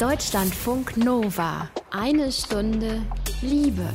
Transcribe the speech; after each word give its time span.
Deutschlandfunk 0.00 0.98
Nova. 0.98 1.70
Eine 1.90 2.30
Stunde 2.30 3.00
Liebe. 3.40 3.88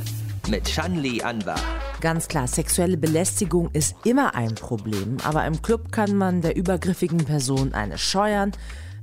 Mit 0.50 0.68
Shanli 0.68 1.22
Anwar. 1.22 1.60
Ganz 2.00 2.28
klar, 2.28 2.48
sexuelle 2.48 2.98
Belästigung 2.98 3.70
ist 3.74 3.96
immer 4.04 4.34
ein 4.34 4.56
Problem, 4.56 5.18
aber 5.24 5.46
im 5.46 5.62
Club 5.62 5.92
kann 5.92 6.18
man 6.18 6.42
der 6.42 6.56
übergriffigen 6.56 7.20
Person 7.20 7.76
eine 7.76 8.00
scheuern, 8.00 8.52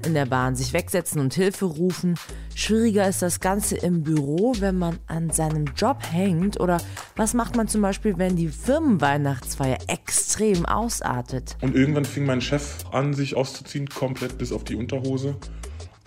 in 0.04 0.14
der 0.14 0.26
Bahn 0.26 0.56
sich 0.56 0.72
wegsetzen 0.72 1.20
und 1.20 1.34
Hilfe 1.34 1.66
rufen. 1.66 2.16
Schwieriger 2.56 3.08
ist 3.08 3.22
das 3.22 3.38
Ganze 3.38 3.76
im 3.76 4.02
Büro, 4.02 4.54
wenn 4.58 4.76
man 4.76 4.98
an 5.06 5.30
seinem 5.30 5.66
Job 5.76 5.98
hängt. 6.10 6.58
Oder 6.58 6.78
was 7.14 7.32
macht 7.32 7.54
man 7.54 7.68
zum 7.68 7.80
Beispiel, 7.80 8.18
wenn 8.18 8.34
die 8.34 8.48
Firmenweihnachtsfeier 8.48 9.78
extrem 9.86 10.66
ausartet? 10.66 11.56
Und 11.60 11.76
irgendwann 11.76 12.04
fing 12.04 12.26
mein 12.26 12.40
Chef 12.40 12.84
an, 12.90 13.14
sich 13.14 13.36
auszuziehen, 13.36 13.88
komplett 13.88 14.36
bis 14.36 14.50
auf 14.50 14.64
die 14.64 14.74
Unterhose. 14.74 15.36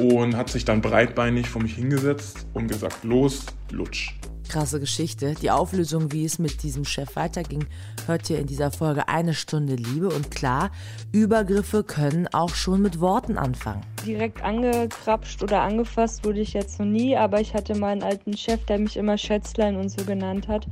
Und 0.02 0.36
hat 0.36 0.50
sich 0.50 0.66
dann 0.66 0.82
breitbeinig 0.82 1.48
vor 1.48 1.62
mich 1.62 1.76
hingesetzt 1.76 2.48
und 2.54 2.68
gesagt, 2.68 3.04
los, 3.04 3.46
lutsch 3.72 4.14
krasse 4.52 4.82
Geschichte. 4.82 5.34
Die 5.42 5.50
Auflösung, 5.50 6.12
wie 6.12 6.26
es 6.26 6.38
mit 6.38 6.64
diesem 6.64 6.84
Chef 6.84 7.16
weiterging, 7.16 7.66
hört 8.06 8.30
ihr 8.30 8.38
in 8.38 8.48
dieser 8.48 8.70
Folge 8.70 9.08
Eine 9.08 9.34
Stunde 9.34 9.76
Liebe. 9.76 10.10
Und 10.10 10.30
klar, 10.30 10.72
Übergriffe 11.14 11.86
können 11.86 12.28
auch 12.34 12.54
schon 12.54 12.82
mit 12.82 13.00
Worten 13.00 13.38
anfangen. 13.38 13.82
Direkt 14.06 14.44
angekrapscht 14.44 15.42
oder 15.42 15.62
angefasst 15.62 16.26
wurde 16.26 16.42
ich 16.42 16.52
jetzt 16.52 16.80
noch 16.80 16.86
nie, 16.86 17.16
aber 17.16 17.40
ich 17.40 17.54
hatte 17.54 17.76
mal 17.76 17.94
einen 17.94 18.04
alten 18.04 18.36
Chef, 18.36 18.66
der 18.66 18.78
mich 18.78 18.98
immer 18.98 19.18
Schätzlein 19.18 19.78
und 19.78 19.88
so 19.88 20.04
genannt 20.04 20.50
hat, 20.50 20.68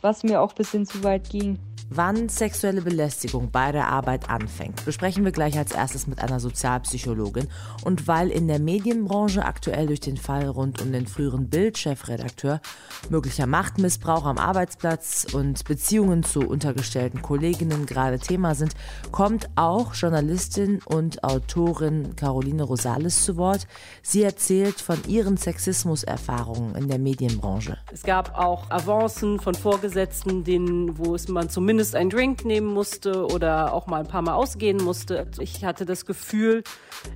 was 0.00 0.24
mir 0.24 0.40
auch 0.40 0.50
ein 0.50 0.56
bisschen 0.56 0.84
zu 0.84 1.04
weit 1.04 1.30
ging. 1.30 1.56
Wann 1.92 2.28
sexuelle 2.28 2.82
Belästigung 2.82 3.50
bei 3.50 3.72
der 3.72 3.88
Arbeit 3.88 4.30
anfängt, 4.30 4.84
besprechen 4.84 5.24
wir 5.24 5.32
gleich 5.32 5.58
als 5.58 5.72
erstes 5.72 6.06
mit 6.06 6.22
einer 6.22 6.38
Sozialpsychologin. 6.38 7.48
Und 7.82 8.06
weil 8.06 8.30
in 8.30 8.46
der 8.46 8.60
Medienbranche 8.60 9.44
aktuell 9.44 9.88
durch 9.88 9.98
den 9.98 10.16
Fall 10.16 10.46
rund 10.46 10.80
um 10.80 10.92
den 10.92 11.08
früheren 11.08 11.48
Bild-Chefredakteur 11.50 12.60
möglicher 13.08 13.48
Machtmissbrauch 13.48 14.24
am 14.24 14.38
Arbeitsplatz 14.38 15.26
und 15.32 15.64
Beziehungen 15.64 16.22
zu 16.22 16.42
untergestellten 16.42 17.22
Kolleginnen 17.22 17.86
gerade 17.86 18.20
Thema 18.20 18.54
sind, 18.54 18.74
kommt 19.10 19.50
auch 19.56 19.92
Journalistin 19.94 20.78
und 20.84 21.24
Autorin 21.24 22.14
Caroline 22.14 22.62
Rosales 22.62 23.24
zu 23.24 23.36
Wort. 23.36 23.66
Sie 24.00 24.22
erzählt 24.22 24.80
von 24.80 24.98
ihren 25.08 25.36
Sexismuserfahrungen 25.36 26.76
in 26.76 26.86
der 26.86 27.00
Medienbranche. 27.00 27.78
Es 27.92 28.04
gab 28.04 28.38
auch 28.38 28.70
Avancen 28.70 29.40
von 29.40 29.56
Vorgesetzten, 29.56 30.44
denen, 30.44 30.96
wo 30.96 31.16
es 31.16 31.26
man 31.26 31.50
zumindest 31.50 31.79
zumindest 31.80 31.96
einen 31.96 32.10
Drink 32.10 32.44
nehmen 32.44 32.66
musste 32.66 33.24
oder 33.24 33.72
auch 33.72 33.86
mal 33.86 34.00
ein 34.00 34.06
paar 34.06 34.20
Mal 34.20 34.34
ausgehen 34.34 34.76
musste. 34.76 35.26
Ich 35.38 35.64
hatte 35.64 35.86
das 35.86 36.04
Gefühl, 36.04 36.62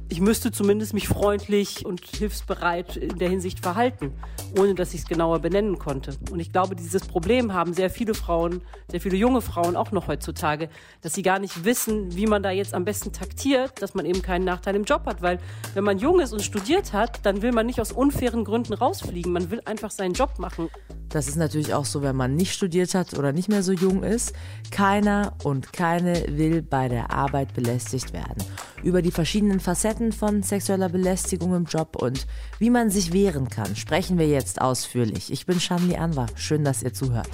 ich 0.08 0.20
müsste 0.20 0.52
zumindest 0.52 0.94
mich 0.94 1.08
freundlich 1.08 1.84
und 1.84 2.04
hilfsbereit 2.04 2.96
in 2.96 3.18
der 3.18 3.28
Hinsicht 3.28 3.60
verhalten, 3.60 4.12
ohne 4.58 4.74
dass 4.74 4.94
ich 4.94 5.00
es 5.00 5.06
genauer 5.06 5.40
benennen 5.40 5.78
konnte. 5.78 6.16
Und 6.30 6.40
ich 6.40 6.52
glaube, 6.52 6.76
dieses 6.76 7.06
Problem 7.06 7.52
haben 7.52 7.74
sehr 7.74 7.90
viele 7.90 8.14
Frauen, 8.14 8.62
sehr 8.88 9.00
viele 9.00 9.16
junge 9.16 9.40
Frauen 9.40 9.76
auch 9.76 9.92
noch 9.92 10.08
heutzutage, 10.08 10.68
dass 11.00 11.14
sie 11.14 11.22
gar 11.22 11.38
nicht 11.38 11.64
wissen, 11.64 12.14
wie 12.14 12.26
man 12.26 12.42
da 12.42 12.50
jetzt 12.50 12.74
am 12.74 12.84
besten 12.84 13.12
taktiert, 13.12 13.82
dass 13.82 13.94
man 13.94 14.06
eben 14.06 14.22
keinen 14.22 14.44
Nachteil 14.44 14.76
im 14.76 14.84
Job 14.84 15.06
hat. 15.06 15.22
Weil 15.22 15.38
wenn 15.74 15.84
man 15.84 15.98
jung 15.98 16.20
ist 16.20 16.32
und 16.32 16.42
studiert 16.42 16.92
hat, 16.92 17.24
dann 17.26 17.42
will 17.42 17.52
man 17.52 17.66
nicht 17.66 17.80
aus 17.80 17.92
unfairen 17.92 18.44
Gründen 18.44 18.74
rausfliegen. 18.74 19.32
Man 19.32 19.50
will 19.50 19.60
einfach 19.64 19.90
seinen 19.90 20.14
Job 20.14 20.38
machen. 20.38 20.68
Das 21.08 21.28
ist 21.28 21.36
natürlich 21.36 21.74
auch 21.74 21.84
so, 21.84 22.02
wenn 22.02 22.16
man 22.16 22.34
nicht 22.34 22.52
studiert 22.52 22.94
hat 22.94 23.16
oder 23.16 23.32
nicht 23.32 23.48
mehr 23.48 23.62
so 23.62 23.72
jung 23.72 24.02
ist. 24.02 24.32
Keiner 24.70 25.34
und 25.44 25.72
keine 25.72 26.24
will 26.28 26.60
bei 26.60 26.88
der 26.88 27.12
Arbeit 27.12 27.54
belästigt 27.54 28.12
werden. 28.12 28.42
Über 28.82 29.00
die 29.00 29.12
verschiedenen 29.12 29.60
Facetten 29.64 30.12
von 30.12 30.42
sexueller 30.42 30.90
Belästigung 30.90 31.54
im 31.54 31.64
Job 31.64 31.96
und 31.96 32.26
wie 32.58 32.68
man 32.68 32.90
sich 32.90 33.14
wehren 33.14 33.48
kann, 33.48 33.76
sprechen 33.76 34.18
wir 34.18 34.28
jetzt 34.28 34.60
ausführlich. 34.60 35.32
Ich 35.32 35.46
bin 35.46 35.58
Shanli 35.58 35.96
Anwar. 35.96 36.26
Schön, 36.36 36.64
dass 36.64 36.82
ihr 36.82 36.92
zuhört. 36.92 37.30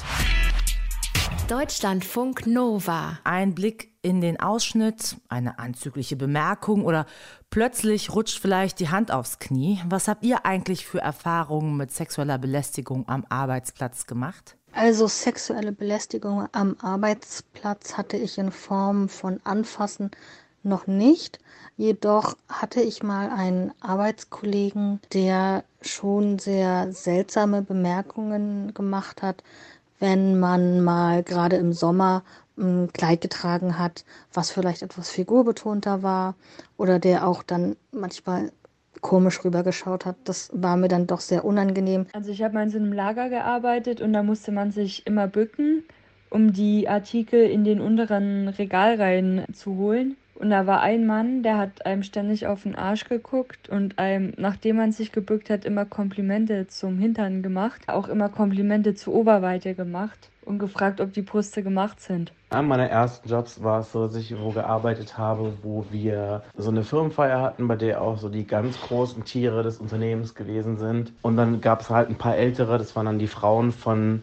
Deutschlandfunk 1.49 2.47
Nova. 2.47 3.19
Ein 3.25 3.57
Blick 3.57 3.91
in 4.03 4.21
den 4.21 4.39
Ausschnitt, 4.39 5.17
eine 5.29 5.59
anzügliche 5.59 6.15
Bemerkung 6.15 6.85
oder 6.85 7.07
plötzlich 7.51 8.15
rutscht 8.15 8.39
vielleicht 8.39 8.79
die 8.79 8.91
Hand 8.91 9.11
aufs 9.11 9.41
Knie. 9.41 9.81
Was 9.89 10.07
habt 10.07 10.25
ihr 10.25 10.47
eigentlich 10.47 10.87
für 10.87 11.01
Erfahrungen 11.01 11.77
mit 11.77 11.91
sexueller 11.91 12.39
Belästigung 12.39 13.09
am 13.09 13.27
Arbeitsplatz 13.29 14.07
gemacht? 14.07 14.57
Also 14.73 15.09
sexuelle 15.09 15.73
Belästigung 15.73 16.47
am 16.53 16.77
Arbeitsplatz 16.81 17.97
hatte 17.99 18.17
ich 18.17 18.39
in 18.39 18.53
Form 18.53 19.09
von 19.09 19.41
Anfassen 19.43 20.13
noch 20.63 20.87
nicht. 20.87 21.39
Jedoch 21.77 22.37
hatte 22.49 22.81
ich 22.81 23.03
mal 23.03 23.31
einen 23.31 23.73
Arbeitskollegen, 23.81 25.01
der 25.13 25.65
schon 25.81 26.39
sehr 26.39 26.93
seltsame 26.93 27.63
Bemerkungen 27.63 28.75
gemacht 28.75 29.23
hat, 29.23 29.43
wenn 29.99 30.39
man 30.39 30.83
mal 30.83 31.23
gerade 31.23 31.57
im 31.57 31.73
Sommer 31.73 32.23
ein 32.59 32.93
Kleid 32.93 33.21
getragen 33.21 33.79
hat, 33.79 34.05
was 34.33 34.51
vielleicht 34.51 34.83
etwas 34.83 35.11
figurbetonter 35.11 36.03
war 36.03 36.35
oder 36.77 36.99
der 36.99 37.27
auch 37.27 37.43
dann 37.43 37.77
manchmal 37.93 38.53
komisch 39.01 39.45
rübergeschaut 39.45 40.05
hat. 40.05 40.17
Das 40.25 40.51
war 40.53 40.77
mir 40.77 40.89
dann 40.89 41.07
doch 41.07 41.21
sehr 41.21 41.45
unangenehm. 41.45 42.07
Also 42.13 42.31
ich 42.31 42.43
habe 42.43 42.55
mal 42.55 42.65
in 42.65 42.71
so 42.71 42.79
einem 42.79 42.93
Lager 42.93 43.29
gearbeitet 43.29 44.01
und 44.01 44.13
da 44.13 44.23
musste 44.23 44.53
man 44.53 44.71
sich 44.71 45.07
immer 45.07 45.27
bücken, 45.27 45.85
um 46.29 46.53
die 46.53 46.89
Artikel 46.89 47.43
in 47.43 47.65
den 47.65 47.81
unteren 47.81 48.49
Regalreihen 48.49 49.45
zu 49.55 49.77
holen. 49.77 50.17
Und 50.41 50.49
da 50.49 50.67
war 50.67 50.81
ein 50.81 51.07
Mann, 51.07 51.43
der 51.43 51.59
hat 51.59 51.85
einem 51.85 52.03
ständig 52.03 52.47
auf 52.47 52.63
den 52.63 52.75
Arsch 52.75 53.05
geguckt 53.05 53.69
und 53.69 53.99
einem, 53.99 54.33
nachdem 54.39 54.77
man 54.77 54.91
sich 54.91 55.13
gebückt 55.13 55.51
hat, 55.51 55.67
immer 55.67 55.85
Komplimente 55.85 56.67
zum 56.67 56.99
Hintern 56.99 57.43
gemacht, 57.43 57.83
auch 57.89 58.09
immer 58.09 58.31
Komplimente 58.31 58.95
zur 58.95 59.13
Oberweite 59.13 59.75
gemacht 59.75 60.31
und 60.47 60.59
gefragt, 60.59 61.03
ob 61.03 61.13
die 61.13 61.21
Brüste 61.21 61.63
gemacht 61.63 62.01
sind. 62.01 62.33
An 62.49 62.69
meiner 62.69 62.89
ersten 62.89 63.29
Jobs 63.29 63.63
war 63.63 63.81
es 63.81 63.93
so, 63.93 64.07
dass 64.07 64.17
ich 64.17 64.35
wo 64.41 64.49
gearbeitet 64.51 65.19
habe, 65.19 65.53
wo 65.63 65.85
wir 65.91 66.43
so 66.57 66.71
eine 66.71 66.85
Firmenfeier 66.85 67.43
hatten, 67.43 67.69
bei 67.69 67.77
der 67.77 68.01
auch 68.01 68.17
so 68.17 68.31
die 68.31 68.47
ganz 68.47 68.81
großen 68.81 69.23
Tiere 69.25 69.63
des 69.63 69.77
Unternehmens 69.77 70.35
gewesen 70.35 70.79
sind. 70.79 71.13
Und 71.21 71.37
dann 71.37 71.61
gab 71.61 71.83
es 71.83 71.91
halt 71.91 72.09
ein 72.09 72.17
paar 72.17 72.37
ältere, 72.37 72.79
das 72.79 72.97
waren 72.97 73.05
dann 73.05 73.19
die 73.19 73.27
Frauen 73.27 73.73
von 73.73 74.23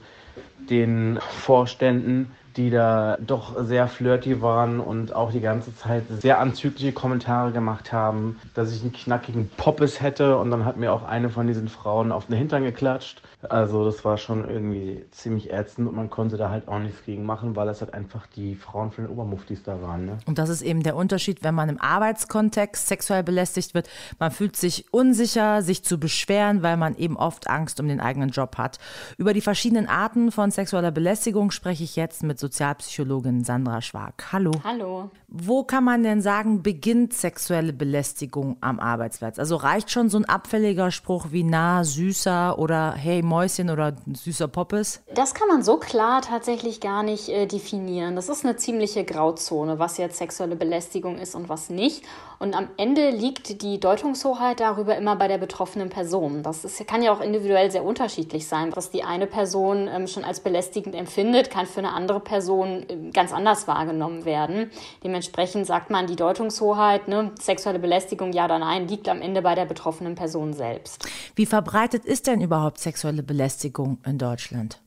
den 0.67 1.19
Vorständen, 1.21 2.31
die 2.57 2.71
da 2.71 3.17
doch 3.25 3.63
sehr 3.63 3.87
flirty 3.87 4.41
waren 4.41 4.79
und 4.79 5.13
auch 5.13 5.31
die 5.31 5.41
ganze 5.41 5.75
Zeit 5.75 6.03
sehr 6.09 6.39
anzügliche 6.39 6.91
Kommentare 6.91 7.51
gemacht 7.51 7.93
haben, 7.93 8.39
dass 8.55 8.73
ich 8.73 8.81
einen 8.81 8.93
knackigen 8.93 9.49
Poppes 9.57 10.01
hätte 10.01 10.37
und 10.37 10.49
dann 10.49 10.65
hat 10.65 10.77
mir 10.77 10.91
auch 10.91 11.03
eine 11.03 11.29
von 11.29 11.47
diesen 11.47 11.69
Frauen 11.69 12.11
auf 12.11 12.25
den 12.25 12.35
Hintern 12.35 12.63
geklatscht. 12.63 13.21
Also 13.47 13.85
das 13.85 14.03
war 14.03 14.17
schon 14.17 14.49
irgendwie 14.49 15.05
ziemlich 15.11 15.53
ätzend 15.53 15.87
und 15.87 15.95
man 15.95 16.09
konnte 16.09 16.37
da 16.37 16.49
halt 16.49 16.67
auch 16.67 16.79
nichts 16.79 17.03
gegen 17.05 17.23
machen, 17.23 17.55
weil 17.55 17.69
es 17.69 17.81
halt 17.81 17.93
einfach 17.93 18.25
die 18.25 18.55
Frauen 18.55 18.91
von 18.91 19.05
den 19.05 19.13
Obermuftis 19.13 19.61
da 19.61 19.79
waren. 19.81 20.05
Ne? 20.05 20.17
Und 20.25 20.39
das 20.39 20.49
ist 20.49 20.63
eben 20.63 20.81
der 20.81 20.95
Unterschied, 20.95 21.43
wenn 21.43 21.53
man 21.53 21.69
im 21.69 21.79
Arbeitskontext 21.79 22.87
sexuell 22.87 23.21
belästigt 23.21 23.75
wird. 23.75 23.89
Man 24.17 24.31
fühlt 24.31 24.55
sich 24.55 24.91
unsicher, 24.91 25.61
sich 25.61 25.83
zu 25.83 25.99
beschweren, 25.99 26.63
weil 26.63 26.77
man 26.77 26.95
eben 26.95 27.15
oft 27.15 27.47
Angst 27.47 27.79
um 27.79 27.87
den 27.87 27.99
eigenen 27.99 28.29
Job 28.29 28.57
hat. 28.57 28.79
Über 29.17 29.33
die 29.33 29.41
verschiedenen 29.41 29.87
Arten 29.87 30.31
von 30.31 30.49
sexueller 30.49 30.91
Belästigung 30.91 31.51
spreche 31.51 31.83
ich 31.83 31.95
jetzt 31.95 32.23
mit 32.23 32.39
Sozialpsychologin 32.47 33.43
Sandra 33.43 33.81
Schwag. 33.81 34.31
Hallo. 34.31 34.51
Hallo. 34.63 35.09
Wo 35.27 35.63
kann 35.63 35.83
man 35.83 36.03
denn 36.03 36.21
sagen, 36.21 36.63
beginnt 36.63 37.13
sexuelle 37.13 37.73
Belästigung 37.73 38.55
am 38.61 38.79
Arbeitsplatz? 38.79 39.37
Also 39.37 39.57
reicht 39.57 39.91
schon 39.91 40.09
so 40.09 40.17
ein 40.17 40.23
abfälliger 40.23 40.89
Spruch 40.89 41.27
wie 41.31 41.43
na, 41.43 41.83
süßer 41.83 42.57
oder 42.57 42.93
hey, 42.93 43.21
Mäuschen 43.21 43.69
oder 43.69 43.97
süßer 44.13 44.47
Poppes? 44.47 45.01
Das 45.13 45.33
kann 45.33 45.49
man 45.49 45.63
so 45.63 45.75
klar 45.75 46.21
tatsächlich 46.21 46.79
gar 46.79 47.03
nicht 47.03 47.27
äh, 47.27 47.45
definieren. 47.45 48.15
Das 48.15 48.29
ist 48.29 48.45
eine 48.45 48.55
ziemliche 48.55 49.03
Grauzone, 49.03 49.79
was 49.79 49.97
jetzt 49.97 50.17
sexuelle 50.17 50.55
Belästigung 50.55 51.17
ist 51.17 51.35
und 51.35 51.49
was 51.49 51.69
nicht. 51.69 52.05
Und 52.39 52.55
am 52.55 52.69
Ende 52.77 53.09
liegt 53.09 53.61
die 53.63 53.79
Deutungshoheit 53.79 54.61
darüber 54.61 54.95
immer 54.95 55.17
bei 55.17 55.27
der 55.27 55.39
betroffenen 55.39 55.89
Person. 55.89 56.43
Das 56.43 56.63
ist, 56.63 56.87
kann 56.87 57.01
ja 57.01 57.11
auch 57.11 57.19
individuell 57.19 57.69
sehr 57.71 57.83
unterschiedlich 57.83 58.47
sein. 58.47 58.73
Was 58.75 58.91
die 58.91 59.03
eine 59.03 59.27
Person 59.27 59.89
ähm, 59.91 60.07
schon 60.07 60.23
als 60.23 60.39
belästigend 60.39 60.95
empfindet, 60.95 61.49
kann 61.49 61.65
für 61.65 61.79
eine 61.79 61.91
andere 61.91 62.21
Person 62.21 62.36
äh, 62.39 63.11
ganz 63.11 63.33
anders 63.33 63.67
wahrgenommen 63.67 64.25
werden. 64.25 64.71
Dementsprechend 65.03 65.65
sagt 65.65 65.89
man, 65.89 66.07
die 66.07 66.15
Deutungshoheit, 66.15 67.07
ne, 67.07 67.31
sexuelle 67.39 67.79
Belästigung, 67.79 68.33
ja 68.33 68.45
oder 68.45 68.59
nein, 68.59 68.87
liegt 68.87 69.09
am 69.09 69.21
Ende 69.21 69.41
bei 69.41 69.55
der 69.55 69.65
betroffenen 69.65 70.15
Person 70.15 70.53
selbst. 70.53 71.07
Wie 71.35 71.45
verbreitet 71.45 72.05
ist 72.05 72.27
denn 72.27 72.41
überhaupt 72.41 72.79
sexuelle 72.79 73.23
Belästigung 73.23 73.99
in 74.05 74.17
Deutschland? 74.17 74.79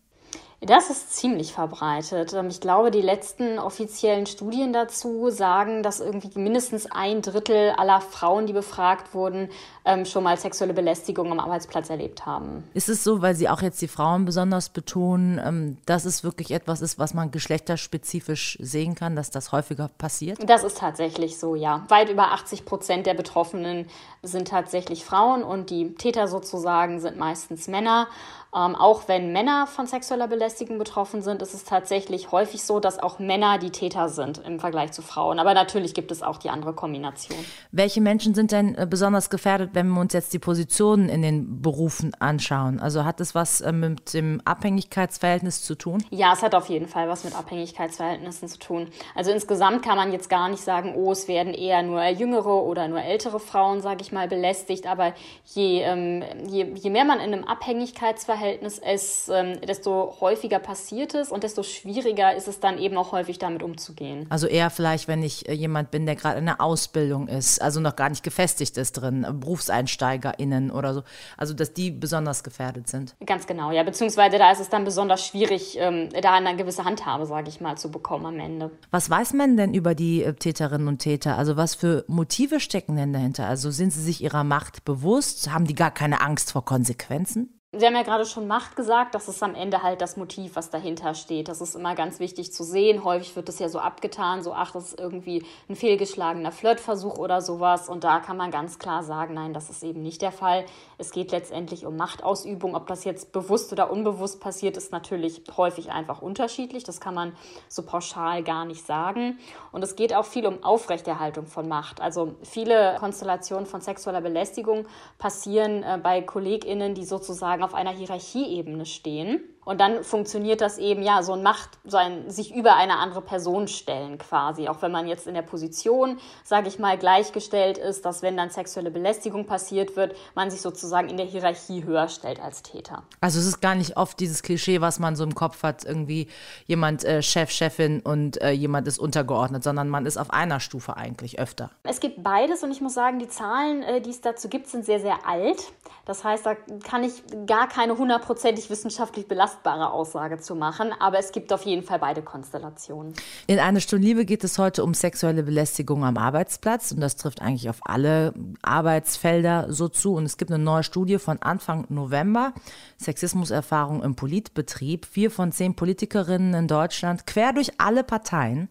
Das 0.62 0.90
ist 0.90 1.14
ziemlich 1.14 1.54
verbreitet. 1.54 2.34
Ähm, 2.34 2.48
ich 2.48 2.60
glaube, 2.60 2.90
die 2.90 3.00
letzten 3.00 3.58
offiziellen 3.58 4.26
Studien 4.26 4.72
dazu 4.72 5.30
sagen, 5.30 5.82
dass 5.82 6.00
irgendwie 6.00 6.38
mindestens 6.38 6.86
ein 6.90 7.22
Drittel 7.22 7.70
aller 7.70 8.02
Frauen, 8.02 8.46
die 8.46 8.52
befragt 8.52 9.14
wurden, 9.14 9.48
ähm, 9.86 10.04
schon 10.04 10.22
mal 10.22 10.36
sexuelle 10.36 10.74
Belästigung 10.74 11.32
am 11.32 11.40
Arbeitsplatz 11.40 11.88
erlebt 11.88 12.26
haben. 12.26 12.64
Ist 12.74 12.90
es 12.90 13.02
so, 13.02 13.22
weil 13.22 13.34
Sie 13.34 13.48
auch 13.48 13.62
jetzt 13.62 13.80
die 13.80 13.88
Frauen 13.88 14.26
besonders 14.26 14.68
betonen, 14.68 15.40
ähm, 15.42 15.78
dass 15.86 16.04
es 16.04 16.24
wirklich 16.24 16.50
etwas 16.50 16.82
ist, 16.82 16.98
was 16.98 17.14
man 17.14 17.30
geschlechterspezifisch 17.30 18.58
sehen 18.60 18.94
kann, 18.94 19.16
dass 19.16 19.30
das 19.30 19.52
häufiger 19.52 19.88
passiert? 19.96 20.38
Das 20.46 20.62
ist 20.62 20.76
tatsächlich 20.78 21.38
so, 21.38 21.54
ja. 21.54 21.86
Weit 21.88 22.10
über 22.10 22.32
80 22.32 22.66
Prozent 22.66 23.06
der 23.06 23.14
Betroffenen 23.14 23.86
sind 24.22 24.48
tatsächlich 24.48 25.04
Frauen 25.04 25.42
und 25.42 25.70
die 25.70 25.94
Täter 25.94 26.28
sozusagen 26.28 27.00
sind 27.00 27.16
meistens 27.16 27.68
Männer. 27.68 28.08
Ähm, 28.52 28.74
auch 28.74 29.06
wenn 29.06 29.32
Männer 29.32 29.68
von 29.68 29.86
sexueller 29.86 30.26
Belästigung 30.26 30.78
betroffen 30.78 31.22
sind, 31.22 31.40
ist 31.40 31.54
es 31.54 31.64
tatsächlich 31.64 32.32
häufig 32.32 32.64
so, 32.64 32.80
dass 32.80 32.98
auch 32.98 33.20
Männer 33.20 33.58
die 33.58 33.70
Täter 33.70 34.08
sind 34.08 34.38
im 34.38 34.58
Vergleich 34.58 34.90
zu 34.90 35.02
Frauen. 35.02 35.38
Aber 35.38 35.54
natürlich 35.54 35.94
gibt 35.94 36.10
es 36.10 36.20
auch 36.22 36.36
die 36.36 36.50
andere 36.50 36.72
Kombination. 36.72 37.38
Welche 37.70 38.00
Menschen 38.00 38.34
sind 38.34 38.50
denn 38.50 38.74
äh, 38.74 38.88
besonders 38.90 39.30
gefährdet, 39.30 39.70
wenn 39.74 39.88
wir 39.88 40.00
uns 40.00 40.12
jetzt 40.14 40.32
die 40.32 40.40
Positionen 40.40 41.08
in 41.08 41.22
den 41.22 41.62
Berufen 41.62 42.12
anschauen? 42.18 42.80
Also 42.80 43.04
hat 43.04 43.20
es 43.20 43.36
was 43.36 43.60
äh, 43.60 43.70
mit 43.70 44.14
dem 44.14 44.40
Abhängigkeitsverhältnis 44.44 45.62
zu 45.62 45.76
tun? 45.76 46.02
Ja, 46.10 46.32
es 46.32 46.42
hat 46.42 46.56
auf 46.56 46.68
jeden 46.68 46.88
Fall 46.88 47.08
was 47.08 47.22
mit 47.22 47.36
Abhängigkeitsverhältnissen 47.36 48.48
zu 48.48 48.58
tun. 48.58 48.88
Also 49.14 49.30
insgesamt 49.30 49.84
kann 49.84 49.96
man 49.96 50.10
jetzt 50.10 50.28
gar 50.28 50.48
nicht 50.48 50.64
sagen, 50.64 50.94
oh, 50.96 51.12
es 51.12 51.28
werden 51.28 51.54
eher 51.54 51.84
nur 51.84 52.04
jüngere 52.06 52.64
oder 52.64 52.88
nur 52.88 53.00
ältere 53.00 53.38
Frauen, 53.38 53.80
sage 53.80 54.02
ich 54.02 54.09
mal, 54.12 54.28
belästigt. 54.28 54.86
Aber 54.86 55.14
je, 55.46 55.82
ähm, 55.82 56.22
je, 56.48 56.66
je 56.74 56.90
mehr 56.90 57.04
man 57.04 57.20
in 57.20 57.32
einem 57.32 57.44
Abhängigkeitsverhältnis 57.44 58.40
Verhältnis 58.40 58.78
es 58.78 59.30
ähm, 59.32 59.60
desto 59.60 60.16
häufiger 60.20 60.58
passiert 60.58 61.14
ist 61.14 61.30
und 61.30 61.42
desto 61.42 61.62
schwieriger 61.62 62.34
ist 62.34 62.48
es 62.48 62.60
dann 62.60 62.78
eben 62.78 62.96
auch 62.96 63.12
häufig 63.12 63.38
damit 63.38 63.62
umzugehen. 63.62 64.26
Also 64.30 64.46
eher 64.46 64.70
vielleicht, 64.70 65.08
wenn 65.08 65.22
ich 65.22 65.48
äh, 65.48 65.52
jemand 65.52 65.90
bin, 65.90 66.06
der 66.06 66.16
gerade 66.16 66.38
in 66.38 66.46
der 66.46 66.60
Ausbildung 66.60 67.28
ist, 67.28 67.60
also 67.60 67.80
noch 67.80 67.96
gar 67.96 68.08
nicht 68.08 68.22
gefestigt 68.22 68.76
ist 68.76 68.92
drin, 68.92 69.26
BerufseinsteigerInnen 69.40 70.70
oder 70.70 70.94
so, 70.94 71.02
also 71.36 71.54
dass 71.54 71.72
die 71.72 71.90
besonders 71.90 72.42
gefährdet 72.42 72.88
sind. 72.88 73.14
Ganz 73.24 73.46
genau, 73.46 73.70
ja, 73.70 73.82
beziehungsweise 73.82 74.38
da 74.38 74.50
ist 74.50 74.60
es 74.60 74.68
dann 74.68 74.84
besonders 74.84 75.26
schwierig, 75.26 75.76
ähm, 75.78 76.08
da 76.20 76.34
eine 76.34 76.56
gewisse 76.56 76.84
Handhabe, 76.84 77.26
sage 77.26 77.48
ich 77.48 77.60
mal, 77.60 77.76
zu 77.76 77.90
bekommen 77.90 78.26
am 78.26 78.40
Ende. 78.40 78.70
Was 78.90 79.10
weiß 79.10 79.34
man 79.34 79.56
denn 79.56 79.74
über 79.74 79.94
die 79.94 80.22
äh, 80.22 80.32
Täterinnen 80.32 80.88
und 80.88 80.98
Täter? 80.98 81.36
Also 81.36 81.56
was 81.56 81.74
für 81.74 82.04
Motive 82.08 82.60
stecken 82.60 82.96
denn 82.96 83.12
dahinter? 83.12 83.46
Also 83.46 83.70
sind 83.70 83.92
sie 83.92 83.99
sich 84.00 84.22
ihrer 84.22 84.44
Macht 84.44 84.84
bewusst? 84.84 85.52
Haben 85.52 85.66
die 85.66 85.74
gar 85.74 85.90
keine 85.90 86.20
Angst 86.20 86.52
vor 86.52 86.64
Konsequenzen? 86.64 87.59
Sie 87.72 87.86
haben 87.86 87.94
ja 87.94 88.02
gerade 88.02 88.26
schon 88.26 88.48
Macht 88.48 88.74
gesagt, 88.74 89.14
das 89.14 89.28
ist 89.28 89.44
am 89.44 89.54
Ende 89.54 89.84
halt 89.84 90.00
das 90.00 90.16
Motiv, 90.16 90.56
was 90.56 90.70
dahinter 90.70 91.14
steht. 91.14 91.46
Das 91.46 91.60
ist 91.60 91.76
immer 91.76 91.94
ganz 91.94 92.18
wichtig 92.18 92.52
zu 92.52 92.64
sehen. 92.64 93.04
Häufig 93.04 93.36
wird 93.36 93.46
das 93.46 93.60
ja 93.60 93.68
so 93.68 93.78
abgetan, 93.78 94.42
so 94.42 94.52
ach, 94.52 94.72
das 94.72 94.86
ist 94.88 94.98
irgendwie 94.98 95.46
ein 95.68 95.76
fehlgeschlagener 95.76 96.50
Flirtversuch 96.50 97.16
oder 97.16 97.40
sowas. 97.40 97.88
Und 97.88 98.02
da 98.02 98.18
kann 98.18 98.36
man 98.36 98.50
ganz 98.50 98.80
klar 98.80 99.04
sagen, 99.04 99.34
nein, 99.34 99.52
das 99.52 99.70
ist 99.70 99.84
eben 99.84 100.02
nicht 100.02 100.20
der 100.20 100.32
Fall. 100.32 100.64
Es 100.98 101.12
geht 101.12 101.30
letztendlich 101.30 101.86
um 101.86 101.96
Machtausübung. 101.96 102.74
Ob 102.74 102.88
das 102.88 103.04
jetzt 103.04 103.30
bewusst 103.30 103.70
oder 103.70 103.92
unbewusst 103.92 104.40
passiert, 104.40 104.76
ist 104.76 104.90
natürlich 104.90 105.40
häufig 105.56 105.92
einfach 105.92 106.22
unterschiedlich. 106.22 106.82
Das 106.82 107.00
kann 107.00 107.14
man 107.14 107.36
so 107.68 107.84
pauschal 107.84 108.42
gar 108.42 108.64
nicht 108.64 108.84
sagen. 108.84 109.38
Und 109.70 109.84
es 109.84 109.94
geht 109.94 110.12
auch 110.12 110.24
viel 110.24 110.44
um 110.44 110.64
Aufrechterhaltung 110.64 111.46
von 111.46 111.68
Macht. 111.68 112.00
Also 112.00 112.34
viele 112.42 112.96
Konstellationen 112.98 113.66
von 113.66 113.80
sexueller 113.80 114.22
Belästigung 114.22 114.86
passieren 115.18 115.84
äh, 115.84 116.00
bei 116.02 116.20
KollegInnen, 116.20 116.96
die 116.96 117.04
sozusagen 117.04 117.59
auf 117.62 117.74
einer 117.74 117.92
Hierarchieebene 117.92 118.86
stehen 118.86 119.40
und 119.70 119.80
dann 119.80 120.02
funktioniert 120.02 120.60
das 120.60 120.78
eben, 120.78 121.00
ja, 121.00 121.22
so 121.22 121.32
ein 121.32 121.44
Macht, 121.44 121.78
so 121.84 121.96
ein 121.96 122.28
sich 122.28 122.52
über 122.52 122.74
eine 122.74 122.98
andere 122.98 123.22
Person 123.22 123.68
stellen 123.68 124.18
quasi. 124.18 124.66
Auch 124.66 124.82
wenn 124.82 124.90
man 124.90 125.06
jetzt 125.06 125.28
in 125.28 125.34
der 125.34 125.42
Position, 125.42 126.18
sage 126.42 126.66
ich 126.66 126.80
mal, 126.80 126.98
gleichgestellt 126.98 127.78
ist, 127.78 128.04
dass 128.04 128.20
wenn 128.20 128.36
dann 128.36 128.50
sexuelle 128.50 128.90
Belästigung 128.90 129.46
passiert 129.46 129.94
wird, 129.94 130.16
man 130.34 130.50
sich 130.50 130.60
sozusagen 130.60 131.08
in 131.08 131.16
der 131.16 131.26
Hierarchie 131.26 131.84
höher 131.84 132.08
stellt 132.08 132.40
als 132.42 132.64
Täter. 132.64 133.04
Also 133.20 133.38
es 133.38 133.46
ist 133.46 133.60
gar 133.60 133.76
nicht 133.76 133.96
oft 133.96 134.18
dieses 134.18 134.42
Klischee, 134.42 134.80
was 134.80 134.98
man 134.98 135.14
so 135.14 135.22
im 135.22 135.36
Kopf 135.36 135.62
hat, 135.62 135.84
irgendwie 135.84 136.26
jemand 136.66 137.04
äh, 137.04 137.22
Chef, 137.22 137.52
Chefin 137.52 138.00
und 138.00 138.42
äh, 138.42 138.50
jemand 138.50 138.88
ist 138.88 138.98
untergeordnet, 138.98 139.62
sondern 139.62 139.88
man 139.88 140.04
ist 140.04 140.16
auf 140.16 140.32
einer 140.32 140.58
Stufe 140.58 140.96
eigentlich 140.96 141.38
öfter. 141.38 141.70
Es 141.84 142.00
gibt 142.00 142.24
beides 142.24 142.64
und 142.64 142.72
ich 142.72 142.80
muss 142.80 142.94
sagen, 142.94 143.20
die 143.20 143.28
Zahlen, 143.28 143.84
äh, 143.84 144.00
die 144.00 144.10
es 144.10 144.20
dazu 144.20 144.48
gibt, 144.48 144.66
sind 144.66 144.84
sehr, 144.84 144.98
sehr 144.98 145.28
alt. 145.28 145.62
Das 146.06 146.24
heißt, 146.24 146.44
da 146.44 146.56
kann 146.82 147.04
ich 147.04 147.22
gar 147.46 147.68
keine 147.68 147.96
hundertprozentig 147.96 148.68
wissenschaftlich 148.68 149.28
belastete 149.28 149.59
belastbare 149.62 149.92
Aussage 149.92 150.38
zu 150.38 150.54
machen, 150.54 150.92
aber 150.98 151.18
es 151.18 151.32
gibt 151.32 151.52
auf 151.52 151.64
jeden 151.64 151.82
Fall 151.82 151.98
beide 151.98 152.22
Konstellationen. 152.22 153.14
In 153.46 153.58
eine 153.58 153.80
Stunde 153.80 154.06
Liebe 154.06 154.24
geht 154.24 154.44
es 154.44 154.58
heute 154.58 154.84
um 154.84 154.94
sexuelle 154.94 155.42
Belästigung 155.42 156.04
am 156.04 156.16
Arbeitsplatz 156.16 156.92
und 156.92 157.00
das 157.00 157.16
trifft 157.16 157.42
eigentlich 157.42 157.68
auf 157.68 157.80
alle 157.82 158.34
Arbeitsfelder 158.62 159.66
so 159.72 159.88
zu. 159.88 160.14
Und 160.14 160.24
es 160.24 160.36
gibt 160.36 160.50
eine 160.50 160.62
neue 160.62 160.82
Studie 160.82 161.18
von 161.18 161.40
Anfang 161.42 161.86
November, 161.88 162.52
Sexismuserfahrung 162.98 164.02
im 164.02 164.16
Politbetrieb. 164.16 165.06
Vier 165.06 165.30
von 165.30 165.52
zehn 165.52 165.74
Politikerinnen 165.74 166.54
in 166.54 166.68
Deutschland, 166.68 167.26
quer 167.26 167.52
durch 167.52 167.72
alle 167.78 168.04
Parteien, 168.04 168.68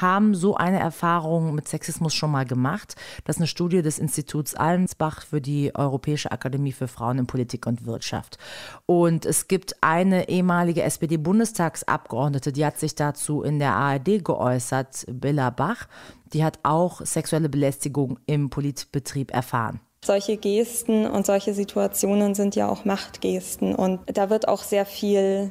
haben 0.00 0.34
so 0.34 0.56
eine 0.56 0.78
Erfahrung 0.78 1.54
mit 1.54 1.68
Sexismus 1.68 2.14
schon 2.14 2.30
mal 2.30 2.44
gemacht. 2.44 2.94
Das 3.24 3.36
ist 3.36 3.40
eine 3.40 3.46
Studie 3.46 3.82
des 3.82 3.98
Instituts 3.98 4.54
Allensbach 4.54 5.22
für 5.22 5.40
die 5.40 5.74
Europäische 5.74 6.32
Akademie 6.32 6.72
für 6.72 6.88
Frauen 6.88 7.18
in 7.18 7.26
Politik 7.26 7.66
und 7.66 7.86
Wirtschaft. 7.86 8.38
Und 8.86 9.26
es 9.26 9.48
gibt 9.48 9.76
eine 9.82 10.28
ehemalige 10.28 10.82
SPD-Bundestagsabgeordnete, 10.82 12.52
die 12.52 12.64
hat 12.64 12.78
sich 12.78 12.94
dazu 12.94 13.42
in 13.42 13.58
der 13.58 13.74
ARD 13.74 14.24
geäußert, 14.24 15.06
Billa 15.08 15.50
Bach. 15.50 15.86
Die 16.32 16.44
hat 16.44 16.60
auch 16.62 17.04
sexuelle 17.04 17.48
Belästigung 17.48 18.18
im 18.26 18.50
Politbetrieb 18.50 19.32
erfahren. 19.32 19.80
Solche 20.02 20.36
Gesten 20.38 21.06
und 21.06 21.26
solche 21.26 21.52
Situationen 21.52 22.34
sind 22.34 22.56
ja 22.56 22.68
auch 22.68 22.84
Machtgesten 22.84 23.74
und 23.74 24.00
da 24.06 24.30
wird 24.30 24.48
auch 24.48 24.62
sehr 24.62 24.86
viel 24.86 25.50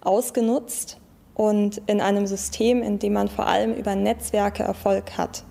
ausgenutzt 0.00 0.98
und 1.34 1.80
in 1.86 2.00
einem 2.00 2.26
System, 2.26 2.82
in 2.82 2.98
dem 2.98 3.14
man 3.14 3.28
vor 3.28 3.46
allem 3.46 3.74
über 3.74 3.94
Netzwerke 3.94 4.62
Erfolg 4.62 5.16
hat, 5.16 5.44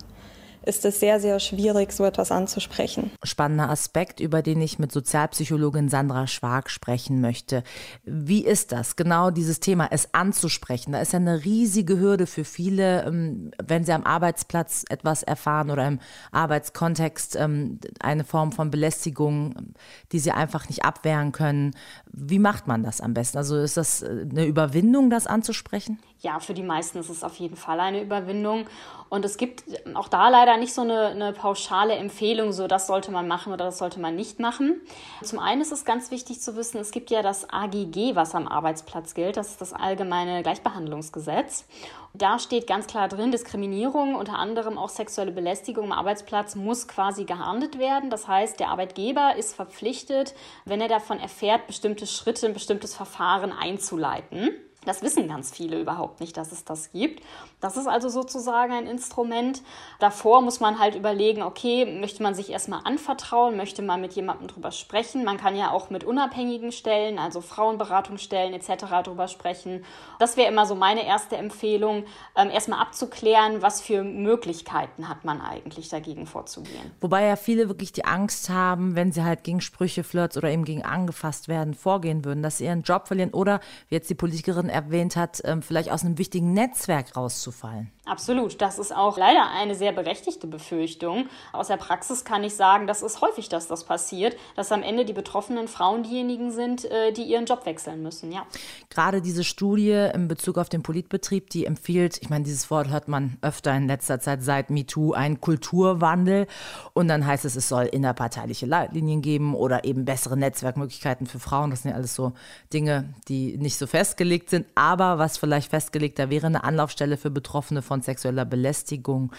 ist 0.63 0.85
es 0.85 0.99
sehr, 0.99 1.19
sehr 1.19 1.39
schwierig, 1.39 1.91
so 1.91 2.05
etwas 2.05 2.31
anzusprechen. 2.31 3.11
Spannender 3.23 3.69
Aspekt, 3.69 4.19
über 4.19 4.41
den 4.41 4.61
ich 4.61 4.79
mit 4.79 4.91
Sozialpsychologin 4.91 5.89
Sandra 5.89 6.27
Schwag 6.27 6.69
sprechen 6.69 7.21
möchte. 7.21 7.63
Wie 8.03 8.45
ist 8.45 8.71
das, 8.71 8.95
genau 8.95 9.31
dieses 9.31 9.59
Thema, 9.59 9.87
es 9.91 10.13
anzusprechen? 10.13 10.91
Da 10.91 11.01
ist 11.01 11.13
ja 11.13 11.19
eine 11.19 11.43
riesige 11.43 11.99
Hürde 11.99 12.27
für 12.27 12.43
viele, 12.43 13.03
ähm, 13.03 13.51
wenn 13.63 13.83
sie 13.83 13.93
am 13.93 14.03
Arbeitsplatz 14.03 14.85
etwas 14.89 15.23
erfahren 15.23 15.71
oder 15.71 15.87
im 15.87 15.99
Arbeitskontext 16.31 17.35
ähm, 17.35 17.79
eine 17.99 18.23
Form 18.23 18.51
von 18.51 18.69
Belästigung, 18.69 19.73
die 20.11 20.19
sie 20.19 20.31
einfach 20.31 20.69
nicht 20.69 20.85
abwehren 20.85 21.31
können. 21.31 21.71
Wie 22.11 22.39
macht 22.39 22.67
man 22.67 22.83
das 22.83 23.01
am 23.01 23.13
besten? 23.13 23.37
Also 23.37 23.57
ist 23.57 23.77
das 23.77 24.01
äh, 24.03 24.25
eine 24.29 24.45
Überwindung, 24.45 25.09
das 25.09 25.27
anzusprechen? 25.27 25.99
Ja, 26.21 26.39
für 26.39 26.53
die 26.53 26.61
meisten 26.61 26.99
ist 26.99 27.09
es 27.09 27.23
auf 27.23 27.37
jeden 27.37 27.55
Fall 27.55 27.79
eine 27.79 27.99
Überwindung. 27.99 28.67
Und 29.09 29.25
es 29.25 29.37
gibt 29.37 29.63
auch 29.95 30.07
da 30.07 30.29
leider 30.29 30.55
nicht 30.57 30.71
so 30.71 30.81
eine, 30.81 31.07
eine, 31.07 31.33
pauschale 31.33 31.95
Empfehlung, 31.95 32.51
so 32.51 32.67
das 32.67 32.85
sollte 32.85 33.11
man 33.11 33.27
machen 33.27 33.51
oder 33.51 33.65
das 33.65 33.79
sollte 33.79 33.99
man 33.99 34.15
nicht 34.15 34.39
machen. 34.39 34.81
Zum 35.23 35.39
einen 35.39 35.61
ist 35.61 35.71
es 35.71 35.83
ganz 35.83 36.11
wichtig 36.11 36.39
zu 36.39 36.55
wissen, 36.55 36.77
es 36.77 36.91
gibt 36.91 37.09
ja 37.09 37.23
das 37.23 37.49
AGG, 37.49 38.13
was 38.13 38.35
am 38.35 38.47
Arbeitsplatz 38.47 39.15
gilt. 39.15 39.35
Das 39.35 39.49
ist 39.49 39.61
das 39.61 39.73
Allgemeine 39.73 40.43
Gleichbehandlungsgesetz. 40.43 41.65
Da 42.13 42.37
steht 42.37 42.67
ganz 42.67 42.85
klar 42.85 43.07
drin, 43.07 43.31
Diskriminierung, 43.31 44.13
unter 44.13 44.37
anderem 44.37 44.77
auch 44.77 44.89
sexuelle 44.89 45.31
Belästigung 45.31 45.85
am 45.85 45.97
Arbeitsplatz, 45.97 46.53
muss 46.53 46.87
quasi 46.87 47.23
geahndet 47.23 47.79
werden. 47.79 48.11
Das 48.11 48.27
heißt, 48.27 48.59
der 48.59 48.69
Arbeitgeber 48.69 49.37
ist 49.37 49.55
verpflichtet, 49.55 50.35
wenn 50.65 50.81
er 50.81 50.87
davon 50.87 51.19
erfährt, 51.19 51.65
bestimmte 51.65 52.05
Schritte, 52.05 52.45
ein 52.45 52.53
bestimmtes 52.53 52.93
Verfahren 52.93 53.51
einzuleiten. 53.51 54.51
Das 54.85 55.03
wissen 55.03 55.27
ganz 55.27 55.51
viele 55.51 55.79
überhaupt 55.79 56.21
nicht, 56.21 56.35
dass 56.37 56.51
es 56.51 56.65
das 56.65 56.91
gibt. 56.91 57.23
Das 57.59 57.77
ist 57.77 57.85
also 57.85 58.09
sozusagen 58.09 58.73
ein 58.73 58.87
Instrument. 58.87 59.61
Davor 59.99 60.41
muss 60.41 60.59
man 60.59 60.79
halt 60.79 60.95
überlegen, 60.95 61.43
okay, 61.43 61.99
möchte 61.99 62.23
man 62.23 62.33
sich 62.33 62.49
erstmal 62.49 62.81
anvertrauen, 62.83 63.57
möchte 63.57 63.83
man 63.83 64.01
mit 64.01 64.13
jemandem 64.13 64.47
drüber 64.47 64.71
sprechen. 64.71 65.23
Man 65.23 65.37
kann 65.37 65.55
ja 65.55 65.69
auch 65.69 65.91
mit 65.91 66.03
unabhängigen 66.03 66.71
Stellen, 66.71 67.19
also 67.19 67.41
Frauenberatungsstellen 67.41 68.55
etc. 68.55 69.03
drüber 69.03 69.27
sprechen. 69.27 69.85
Das 70.17 70.35
wäre 70.35 70.51
immer 70.51 70.65
so 70.65 70.73
meine 70.73 71.05
erste 71.05 71.37
Empfehlung, 71.37 72.05
ähm, 72.35 72.49
erstmal 72.49 72.79
abzuklären, 72.79 73.61
was 73.61 73.81
für 73.81 74.03
Möglichkeiten 74.03 75.07
hat 75.07 75.25
man 75.25 75.41
eigentlich 75.41 75.89
dagegen 75.89 76.25
vorzugehen. 76.25 76.89
Wobei 77.01 77.25
ja 77.25 77.35
viele 77.35 77.67
wirklich 77.67 77.91
die 77.91 78.05
Angst 78.05 78.49
haben, 78.49 78.95
wenn 78.95 79.11
sie 79.11 79.23
halt 79.23 79.43
gegen 79.43 79.61
Sprüche, 79.61 80.03
Flirts 80.03 80.37
oder 80.37 80.49
eben 80.49 80.65
gegen 80.65 80.83
angefasst 80.83 81.47
werden, 81.47 81.75
vorgehen 81.75 82.25
würden, 82.25 82.41
dass 82.41 82.57
sie 82.57 82.65
ihren 82.65 82.81
Job 82.81 83.07
verlieren 83.07 83.29
oder, 83.31 83.59
wie 83.89 83.95
jetzt 83.95 84.09
die 84.09 84.15
Politikerin 84.15 84.70
erwähnt 84.71 85.15
hat, 85.15 85.41
ähm, 85.45 85.61
vielleicht 85.61 85.91
aus 85.91 86.03
einem 86.03 86.17
wichtigen 86.17 86.53
Netzwerk 86.53 87.15
rauszufallen. 87.15 87.91
Absolut. 88.05 88.59
Das 88.61 88.79
ist 88.79 88.93
auch 88.93 89.17
leider 89.17 89.51
eine 89.51 89.75
sehr 89.75 89.91
berechtigte 89.91 90.47
Befürchtung. 90.47 91.29
Aus 91.53 91.67
der 91.67 91.77
Praxis 91.77 92.25
kann 92.25 92.43
ich 92.43 92.55
sagen, 92.55 92.87
das 92.87 93.03
ist 93.03 93.21
häufig, 93.21 93.47
dass 93.47 93.67
das 93.67 93.83
passiert, 93.83 94.35
dass 94.55 94.71
am 94.71 94.81
Ende 94.81 95.05
die 95.05 95.13
betroffenen 95.13 95.67
Frauen 95.67 96.01
diejenigen 96.01 96.51
sind, 96.51 96.83
äh, 96.85 97.13
die 97.13 97.23
ihren 97.23 97.45
Job 97.45 97.65
wechseln 97.65 98.01
müssen. 98.01 98.31
Ja. 98.31 98.45
Gerade 98.89 99.21
diese 99.21 99.43
Studie 99.43 100.09
in 100.13 100.27
Bezug 100.27 100.57
auf 100.57 100.67
den 100.67 100.81
Politbetrieb, 100.81 101.51
die 101.51 101.65
empfiehlt, 101.65 102.17
ich 102.21 102.29
meine, 102.29 102.43
dieses 102.43 102.71
Wort 102.71 102.89
hört 102.89 103.07
man 103.07 103.37
öfter 103.41 103.73
in 103.77 103.87
letzter 103.87 104.19
Zeit 104.19 104.43
seit 104.43 104.71
MeToo, 104.71 105.13
ein 105.13 105.39
Kulturwandel. 105.39 106.47
Und 106.93 107.07
dann 107.07 107.25
heißt 107.25 107.45
es, 107.45 107.55
es 107.55 107.69
soll 107.69 107.85
innerparteiliche 107.85 108.65
Leitlinien 108.65 109.21
geben 109.21 109.53
oder 109.53 109.85
eben 109.85 110.05
bessere 110.05 110.35
Netzwerkmöglichkeiten 110.35 111.27
für 111.27 111.39
Frauen. 111.39 111.69
Das 111.69 111.83
sind 111.83 111.91
ja 111.91 111.97
alles 111.97 112.15
so 112.15 112.33
Dinge, 112.73 113.13
die 113.27 113.57
nicht 113.57 113.77
so 113.77 113.85
festgelegt 113.85 114.49
sind. 114.49 114.60
Aber 114.75 115.17
was 115.17 115.37
vielleicht 115.37 115.69
festgelegter 115.69 116.29
wäre, 116.29 116.47
eine 116.47 116.63
Anlaufstelle 116.63 117.17
für 117.17 117.29
Betroffene 117.29 117.81
von 117.81 118.01
sexueller 118.01 118.45
Belästigung. 118.45 119.31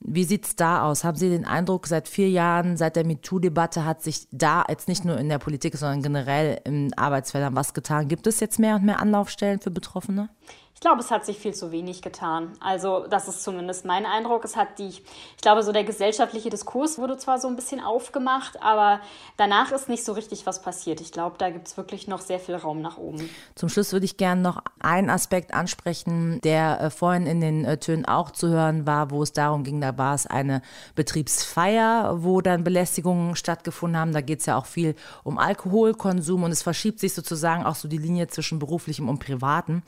Wie 0.00 0.24
sieht 0.24 0.44
es 0.44 0.56
da 0.56 0.82
aus? 0.82 1.04
Haben 1.04 1.16
Sie 1.16 1.30
den 1.30 1.46
Eindruck, 1.46 1.86
seit 1.86 2.06
vier 2.06 2.28
Jahren, 2.28 2.76
seit 2.76 2.96
der 2.96 3.06
MeToo-Debatte 3.06 3.84
hat 3.84 4.02
sich 4.02 4.28
da 4.30 4.64
jetzt 4.68 4.88
nicht 4.88 5.04
nur 5.04 5.18
in 5.18 5.28
der 5.28 5.38
Politik, 5.38 5.76
sondern 5.76 6.02
generell 6.02 6.60
in 6.64 6.92
Arbeitsfeldern 6.96 7.56
was 7.56 7.72
getan? 7.72 8.08
Gibt 8.08 8.26
es 8.26 8.40
jetzt 8.40 8.58
mehr 8.58 8.76
und 8.76 8.84
mehr 8.84 9.00
Anlaufstellen 9.00 9.60
für 9.60 9.70
Betroffene? 9.70 10.28
Ich 10.76 10.80
glaube, 10.80 11.00
es 11.00 11.10
hat 11.10 11.24
sich 11.24 11.38
viel 11.38 11.54
zu 11.54 11.72
wenig 11.72 12.02
getan. 12.02 12.52
Also, 12.60 13.06
das 13.08 13.28
ist 13.28 13.42
zumindest 13.42 13.86
mein 13.86 14.04
Eindruck. 14.04 14.44
Es 14.44 14.56
hat 14.56 14.78
die, 14.78 14.88
ich 14.88 15.02
glaube, 15.40 15.62
so 15.62 15.72
der 15.72 15.84
gesellschaftliche 15.84 16.50
Diskurs 16.50 16.98
wurde 16.98 17.16
zwar 17.16 17.38
so 17.38 17.48
ein 17.48 17.56
bisschen 17.56 17.80
aufgemacht, 17.80 18.62
aber 18.62 19.00
danach 19.38 19.72
ist 19.72 19.88
nicht 19.88 20.04
so 20.04 20.12
richtig 20.12 20.44
was 20.44 20.60
passiert. 20.60 21.00
Ich 21.00 21.12
glaube, 21.12 21.36
da 21.38 21.48
gibt 21.48 21.66
es 21.66 21.78
wirklich 21.78 22.08
noch 22.08 22.20
sehr 22.20 22.38
viel 22.38 22.56
Raum 22.56 22.82
nach 22.82 22.98
oben. 22.98 23.30
Zum 23.54 23.70
Schluss 23.70 23.94
würde 23.94 24.04
ich 24.04 24.18
gerne 24.18 24.42
noch 24.42 24.62
einen 24.78 25.08
Aspekt 25.08 25.54
ansprechen, 25.54 26.42
der 26.42 26.78
äh, 26.78 26.90
vorhin 26.90 27.26
in 27.26 27.40
den 27.40 27.64
äh, 27.64 27.78
Tönen 27.78 28.04
auch 28.04 28.30
zu 28.30 28.48
hören 28.48 28.86
war, 28.86 29.10
wo 29.10 29.22
es 29.22 29.32
darum 29.32 29.64
ging, 29.64 29.80
da 29.80 29.96
war 29.96 30.14
es 30.14 30.26
eine 30.26 30.60
Betriebsfeier, 30.94 32.22
wo 32.22 32.42
dann 32.42 32.64
Belästigungen 32.64 33.34
stattgefunden 33.34 33.98
haben. 33.98 34.12
Da 34.12 34.20
geht 34.20 34.40
es 34.40 34.46
ja 34.46 34.58
auch 34.58 34.66
viel 34.66 34.94
um 35.24 35.38
Alkoholkonsum 35.38 36.42
und 36.42 36.50
es 36.50 36.62
verschiebt 36.62 37.00
sich 37.00 37.14
sozusagen 37.14 37.64
auch 37.64 37.76
so 37.76 37.88
die 37.88 37.96
Linie 37.96 38.26
zwischen 38.26 38.58
beruflichem 38.58 39.08
und 39.08 39.20
privatem. 39.20 39.82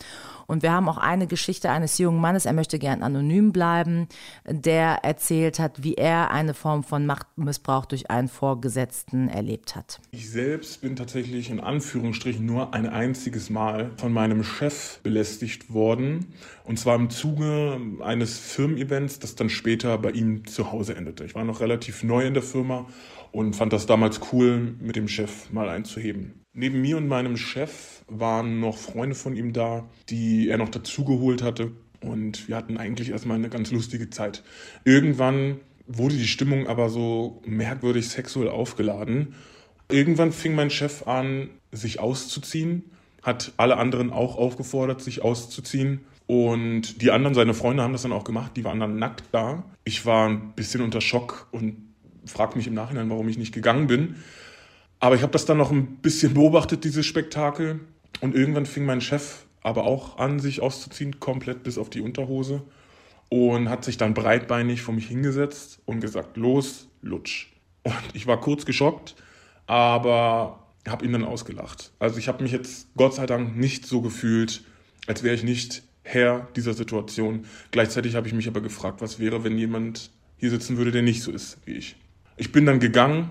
Und 0.47 0.63
wir 0.63 0.73
haben 0.73 0.78
auch 0.87 0.99
eine 0.99 1.27
Geschichte 1.27 1.71
eines 1.71 1.97
jungen 1.97 2.21
Mannes, 2.21 2.45
er 2.45 2.53
möchte 2.53 2.79
gern 2.79 3.03
anonym 3.03 3.53
bleiben, 3.53 4.07
der 4.45 5.03
erzählt 5.03 5.59
hat, 5.59 5.83
wie 5.83 5.95
er 5.95 6.31
eine 6.31 6.53
Form 6.53 6.85
von 6.85 7.07
Machtmissbrauch 7.07 7.87
durch 7.87 8.11
einen 8.11 8.29
Vorgesetzten 8.29 9.29
erlebt 9.29 9.75
hat. 9.75 9.99
Ich 10.11 10.29
selbst 10.31 10.83
bin 10.83 10.95
tatsächlich 10.95 11.49
in 11.49 11.61
Anführungsstrichen 11.61 12.45
nur 12.45 12.75
ein 12.75 12.87
einziges 12.87 13.49
Mal 13.49 13.93
von 13.97 14.13
meinem 14.13 14.45
Chef 14.45 15.01
belästigt 15.03 15.73
worden. 15.73 16.27
Und 16.65 16.79
zwar 16.79 16.97
im 16.97 17.09
Zuge 17.09 17.81
eines 18.03 18.39
Firmen-Events, 18.39 19.21
das 19.21 19.37
dann 19.37 19.49
später 19.49 19.97
bei 19.97 20.11
ihm 20.11 20.47
zu 20.47 20.71
Hause 20.71 20.97
endete. 20.97 21.25
Ich 21.25 21.35
war 21.35 21.45
noch 21.45 21.61
relativ 21.61 22.03
neu 22.03 22.27
in 22.27 22.35
der 22.35 22.43
Firma 22.43 22.87
und 23.33 23.57
fand 23.57 23.73
das 23.73 23.87
damals 23.87 24.21
cool, 24.33 24.75
mit 24.81 24.97
dem 24.97 25.09
Chef 25.09 25.51
mal 25.51 25.69
einzuheben. 25.69 26.45
Neben 26.59 26.81
mir 26.81 26.97
und 26.97 27.07
meinem 27.07 27.37
Chef 27.37 28.03
waren 28.09 28.59
noch 28.59 28.79
Freunde 28.79 29.15
von 29.15 29.37
ihm 29.37 29.53
da, 29.53 29.89
die 30.09 30.49
er 30.49 30.59
noch 30.59 30.71
dazugeholt 30.71 31.41
hatte. 31.41 31.71
Und 32.01 32.49
wir 32.49 32.57
hatten 32.57 32.77
eigentlich 32.77 33.11
erstmal 33.11 33.37
eine 33.37 33.49
ganz 33.49 33.71
lustige 33.71 34.11
Zeit. 34.11 34.43
Irgendwann 34.85 35.61
wurde 35.87 36.17
die 36.17 36.27
Stimmung 36.27 36.67
aber 36.67 36.89
so 36.89 37.41
merkwürdig 37.47 38.09
sexuell 38.09 38.49
aufgeladen. 38.49 39.37
Irgendwann 39.89 40.33
fing 40.33 40.57
mein 40.57 40.71
Chef 40.71 41.07
an, 41.07 41.51
sich 41.71 42.01
auszuziehen, 42.01 42.91
hat 43.23 43.53
alle 43.57 43.77
anderen 43.77 44.11
auch 44.11 44.37
aufgefordert, 44.37 45.01
sich 45.01 45.23
auszuziehen. 45.23 46.01
Und 46.27 47.03
die 47.03 47.13
anderen, 47.13 47.35
seine 47.35 47.55
Freunde, 47.55 47.85
haben 47.85 47.93
das 47.93 48.03
dann 48.03 48.11
auch 48.11 48.25
gemacht. 48.25 48.57
Die 48.57 48.65
waren 48.65 48.81
dann 48.81 48.99
nackt 48.99 49.23
da. 49.31 49.63
Ich 49.85 50.07
war 50.07 50.29
ein 50.29 50.55
bisschen 50.57 50.81
unter 50.81 51.01
Schock 51.01 51.47
und 51.53 51.77
frage 52.27 52.57
mich 52.57 52.67
im 52.67 52.75
Nachhinein, 52.75 53.11
warum 53.11 53.29
ich 53.29 53.39
nicht 53.39 53.55
gegangen 53.55 53.87
bin. 53.87 54.17
Aber 55.01 55.15
ich 55.15 55.23
habe 55.23 55.33
das 55.33 55.45
dann 55.45 55.59
noch 55.59 55.71
ein 55.71 55.97
bisschen 55.97 56.35
beobachtet, 56.35 56.85
dieses 56.85 57.07
Spektakel. 57.07 57.81
Und 58.21 58.35
irgendwann 58.35 58.67
fing 58.67 58.85
mein 58.85 59.01
Chef 59.01 59.45
aber 59.63 59.85
auch 59.85 60.19
an, 60.19 60.41
sich 60.41 60.61
auszuziehen, 60.61 61.21
komplett 61.21 61.63
bis 61.63 61.79
auf 61.79 61.91
die 61.91 62.01
Unterhose. 62.01 62.63
Und 63.29 63.69
hat 63.69 63.85
sich 63.85 63.99
dann 63.99 64.15
breitbeinig 64.15 64.83
vor 64.83 64.95
mich 64.95 65.07
hingesetzt 65.09 65.81
und 65.85 66.01
gesagt, 66.01 66.37
los, 66.37 66.89
lutsch. 67.03 67.49
Und 67.83 67.95
ich 68.15 68.27
war 68.27 68.41
kurz 68.41 68.65
geschockt, 68.65 69.15
aber 69.67 70.69
habe 70.87 71.05
ihn 71.05 71.13
dann 71.13 71.25
ausgelacht. 71.25 71.93
Also 71.99 72.19
ich 72.19 72.29
habe 72.29 72.43
mich 72.43 72.53
jetzt 72.53 72.89
Gott 72.97 73.15
sei 73.15 73.27
Dank 73.27 73.57
nicht 73.57 73.87
so 73.87 74.01
gefühlt, 74.01 74.63
als 75.07 75.23
wäre 75.23 75.35
ich 75.35 75.45
nicht 75.45 75.83
Herr 76.03 76.49
dieser 76.57 76.73
Situation. 76.73 77.45
Gleichzeitig 77.71 78.15
habe 78.15 78.27
ich 78.27 78.33
mich 78.33 78.49
aber 78.49 78.63
gefragt, 78.63 79.03
was 79.03 79.19
wäre, 79.19 79.45
wenn 79.45 79.59
jemand 79.59 80.11
hier 80.39 80.51
sitzen 80.51 80.79
würde, 80.79 80.91
der 80.91 81.03
nicht 81.03 81.23
so 81.23 81.31
ist 81.31 81.59
wie 81.67 81.73
ich. 81.73 81.97
Ich 82.37 82.53
bin 82.53 82.65
dann 82.65 82.81
gegangen, 82.81 83.31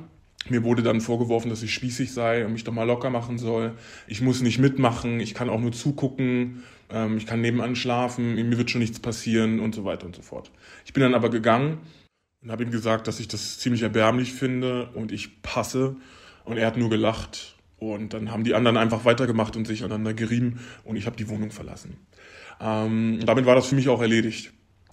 mir 0.50 0.63
wurde 0.63 0.84
dann 0.84 1.01
vorgeworfen, 1.01 1.50
dass 1.50 1.63
ich 1.63 1.74
spießig 1.74 2.13
sei 2.13 2.46
und 2.46 2.53
mich 2.53 2.63
doch 2.63 2.74
mal 2.74 2.84
locker 2.84 3.10
machen 3.10 3.38
soll. 3.38 3.74
Ich 4.08 4.22
muss 4.22 4.41
nicht 4.41 4.60
mitmachen, 4.60 5.20
ich 5.20 5.34
kann 5.34 5.50
auch 5.50 5.60
nur 5.60 5.72
zugucken, 5.72 6.63
ähm, 6.89 7.17
ich 7.17 7.25
kann 7.25 7.41
nebenan 7.41 7.75
schlafen, 7.75 8.36
mir 8.36 8.58
wird 8.58 8.72
schon 8.72 8.82
nichts 8.82 9.00
passieren 9.00 9.60
und 9.60 9.75
so 9.75 9.84
weiter 9.84 10.06
und 10.06 10.15
so 10.15 10.22
fort. 10.22 10.51
Ich 10.86 10.94
bin 10.94 11.03
dann 11.03 11.15
aber 11.15 11.29
gegangen 11.29 11.79
und 12.41 12.51
habe 12.51 12.63
ihm 12.63 12.72
gesagt, 12.72 13.08
dass 13.08 13.20
ich 13.20 13.27
das 13.27 13.60
ziemlich 13.60 13.82
erbärmlich 13.82 14.34
finde 14.34 14.89
und 14.94 15.12
ich 15.12 15.41
passe. 15.41 15.96
Und 16.46 16.58
er 16.58 16.67
hat 16.67 16.77
nur 16.77 16.89
gelacht. 16.89 17.56
Und 17.77 18.13
dann 18.13 18.32
haben 18.32 18.44
die 18.44 18.56
anderen 18.56 18.77
einfach 18.77 19.06
weitergemacht 19.06 19.56
und 19.56 19.67
sich 19.67 19.84
aneinander 19.84 20.13
gerieben 20.13 20.60
und 20.84 20.96
ich 20.96 21.06
habe 21.06 21.15
die 21.15 21.29
Wohnung 21.29 21.51
verlassen. 21.51 21.98
Ähm, 22.60 23.20
damit 23.24 23.46
war 23.46 23.53
das 23.53 23.67
für 23.67 23.75
mich 23.75 23.88
auch 23.89 24.01
erledigt. 24.01 24.51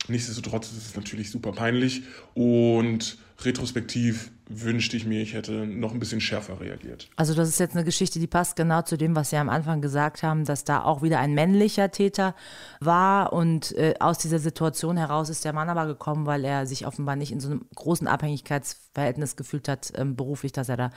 Nichtsdestotrotz 0.08 0.70
ist 0.72 0.88
es 0.88 0.96
natürlich 0.96 1.30
super 1.30 1.52
peinlich 1.52 2.02
und 2.34 3.16
retrospektiv 3.40 4.32
wünschte 4.46 4.96
ich 4.96 5.06
mir, 5.06 5.22
ich 5.22 5.32
hätte 5.32 5.66
noch 5.66 5.92
ein 5.92 5.98
bisschen 5.98 6.20
schärfer 6.20 6.60
reagiert. 6.60 7.08
Also 7.16 7.34
das 7.34 7.48
ist 7.48 7.58
jetzt 7.58 7.74
eine 7.74 7.84
Geschichte, 7.84 8.18
die 8.18 8.26
passt 8.26 8.56
genau 8.56 8.82
zu 8.82 8.98
dem, 8.98 9.16
was 9.16 9.30
Sie 9.30 9.36
am 9.36 9.48
Anfang 9.48 9.80
gesagt 9.80 10.22
haben, 10.22 10.44
dass 10.44 10.64
da 10.64 10.82
auch 10.82 11.00
wieder 11.00 11.18
ein 11.18 11.32
männlicher 11.32 11.90
Täter 11.90 12.34
war 12.78 13.32
und 13.32 13.72
äh, 13.72 13.94
aus 14.00 14.18
dieser 14.18 14.38
Situation 14.38 14.98
heraus 14.98 15.30
ist 15.30 15.46
der 15.46 15.54
Mann 15.54 15.70
aber 15.70 15.86
gekommen, 15.86 16.26
weil 16.26 16.44
er 16.44 16.66
sich 16.66 16.86
offenbar 16.86 17.16
nicht 17.16 17.32
in 17.32 17.40
so 17.40 17.50
einem 17.50 17.64
großen 17.74 18.06
Abhängigkeitsverhältnis 18.06 19.36
gefühlt 19.36 19.66
hat, 19.66 19.92
ähm, 19.96 20.14
beruflich, 20.14 20.52
dass 20.52 20.68
er 20.68 20.76
da 20.76 20.90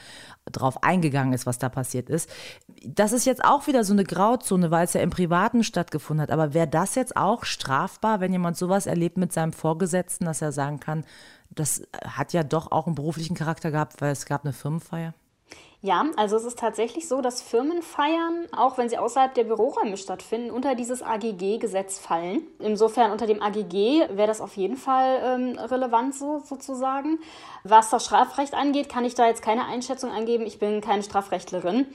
drauf 0.51 0.83
eingegangen 0.83 1.33
ist, 1.33 1.45
was 1.45 1.57
da 1.57 1.69
passiert 1.69 2.09
ist. 2.09 2.29
Das 2.85 3.13
ist 3.13 3.25
jetzt 3.25 3.45
auch 3.45 3.67
wieder 3.67 3.85
so 3.85 3.93
eine 3.93 4.03
Grauzone, 4.03 4.71
weil 4.71 4.83
es 4.83 4.93
ja 4.93 5.01
im 5.01 5.09
Privaten 5.09 5.63
stattgefunden 5.63 6.21
hat. 6.21 6.31
Aber 6.31 6.53
wäre 6.53 6.67
das 6.67 6.95
jetzt 6.95 7.15
auch 7.15 7.45
strafbar, 7.45 8.19
wenn 8.19 8.33
jemand 8.33 8.57
sowas 8.57 8.87
erlebt 8.87 9.17
mit 9.17 9.31
seinem 9.31 9.53
Vorgesetzten, 9.53 10.25
dass 10.25 10.41
er 10.41 10.51
sagen 10.51 10.81
kann, 10.81 11.05
das 11.59 11.83
hat 12.03 12.33
ja 12.33 12.43
doch 12.43 12.71
auch 12.71 12.87
einen 12.87 12.95
beruflichen 12.95 13.35
Charakter 13.35 13.71
gehabt, 13.71 14.01
weil 14.01 14.11
es 14.11 14.25
gab 14.25 14.43
eine 14.43 14.53
Firmenfeier. 14.53 15.13
Ja, 15.81 16.05
also 16.15 16.37
es 16.37 16.43
ist 16.43 16.57
tatsächlich 16.57 17.07
so, 17.07 17.21
dass 17.21 17.43
Firmenfeiern, 17.43 18.47
auch 18.51 18.79
wenn 18.79 18.89
sie 18.89 18.97
außerhalb 18.97 19.35
der 19.35 19.43
Büroräume 19.43 19.95
stattfinden, 19.95 20.49
unter 20.49 20.73
dieses 20.73 21.03
AGG-Gesetz 21.03 21.99
fallen. 21.99 22.47
Insofern 22.57 23.11
unter 23.11 23.27
dem 23.27 23.43
AGG 23.43 24.09
wäre 24.09 24.25
das 24.25 24.41
auf 24.41 24.57
jeden 24.57 24.75
Fall 24.75 25.19
ähm, 25.23 25.59
relevant 25.59 26.15
so 26.15 26.39
sozusagen. 26.39 27.19
Was 27.63 27.91
das 27.91 28.05
Strafrecht 28.05 28.55
angeht, 28.55 28.89
kann 28.89 29.05
ich 29.05 29.13
da 29.13 29.27
jetzt 29.27 29.43
keine 29.43 29.65
Einschätzung 29.65 30.09
angeben. 30.09 30.47
Ich 30.47 30.57
bin 30.57 30.81
keine 30.81 31.03
Strafrechtlerin. 31.03 31.85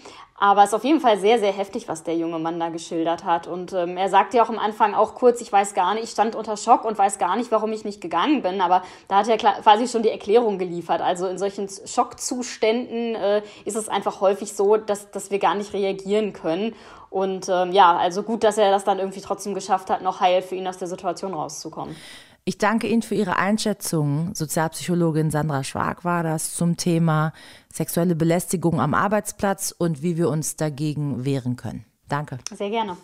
Aber 0.42 0.62
es 0.62 0.70
ist 0.70 0.74
auf 0.74 0.82
jeden 0.82 1.00
Fall 1.00 1.18
sehr, 1.18 1.38
sehr 1.38 1.52
heftig, 1.52 1.88
was 1.88 2.02
der 2.02 2.16
junge 2.16 2.40
Mann 2.40 2.58
da 2.58 2.68
geschildert 2.68 3.24
hat. 3.24 3.46
Und 3.46 3.72
ähm, 3.74 3.96
er 3.96 4.08
sagte 4.08 4.38
ja 4.38 4.42
auch 4.42 4.48
am 4.48 4.58
Anfang 4.58 4.92
auch 4.92 5.14
kurz, 5.14 5.40
ich 5.40 5.52
weiß 5.52 5.72
gar 5.72 5.94
nicht, 5.94 6.04
ich 6.04 6.10
stand 6.10 6.34
unter 6.34 6.56
Schock 6.56 6.84
und 6.84 6.98
weiß 6.98 7.18
gar 7.18 7.36
nicht, 7.36 7.52
warum 7.52 7.72
ich 7.72 7.84
nicht 7.84 8.00
gegangen 8.00 8.42
bin. 8.42 8.60
Aber 8.60 8.82
da 9.06 9.18
hat 9.18 9.28
er 9.28 9.38
quasi 9.38 9.86
schon 9.86 10.02
die 10.02 10.10
Erklärung 10.10 10.58
geliefert. 10.58 11.00
Also 11.00 11.28
in 11.28 11.38
solchen 11.38 11.68
Schockzuständen 11.68 13.14
äh, 13.14 13.42
ist 13.74 13.82
es 13.82 13.88
einfach 13.88 14.20
häufig 14.20 14.52
so, 14.52 14.76
dass, 14.76 15.10
dass 15.10 15.30
wir 15.30 15.38
gar 15.38 15.54
nicht 15.54 15.72
reagieren 15.72 16.32
können. 16.32 16.74
Und 17.10 17.48
ähm, 17.48 17.72
ja, 17.72 17.96
also 17.96 18.22
gut, 18.22 18.44
dass 18.44 18.58
er 18.58 18.70
das 18.70 18.84
dann 18.84 18.98
irgendwie 18.98 19.20
trotzdem 19.20 19.54
geschafft 19.54 19.90
hat, 19.90 20.02
noch 20.02 20.20
heil 20.20 20.42
für 20.42 20.54
ihn 20.54 20.66
aus 20.66 20.78
der 20.78 20.88
Situation 20.88 21.34
rauszukommen. 21.34 21.96
Ich 22.44 22.58
danke 22.58 22.88
Ihnen 22.88 23.02
für 23.02 23.14
Ihre 23.14 23.36
Einschätzung. 23.36 24.34
Sozialpsychologin 24.34 25.30
Sandra 25.30 25.62
Schwag 25.62 26.04
war 26.04 26.22
das 26.22 26.54
zum 26.54 26.76
Thema 26.76 27.32
sexuelle 27.72 28.16
Belästigung 28.16 28.80
am 28.80 28.94
Arbeitsplatz 28.94 29.72
und 29.76 30.02
wie 30.02 30.16
wir 30.16 30.28
uns 30.28 30.56
dagegen 30.56 31.24
wehren 31.24 31.56
können. 31.56 31.84
Danke. 32.08 32.38
Sehr 32.52 32.70
gerne. 32.70 32.96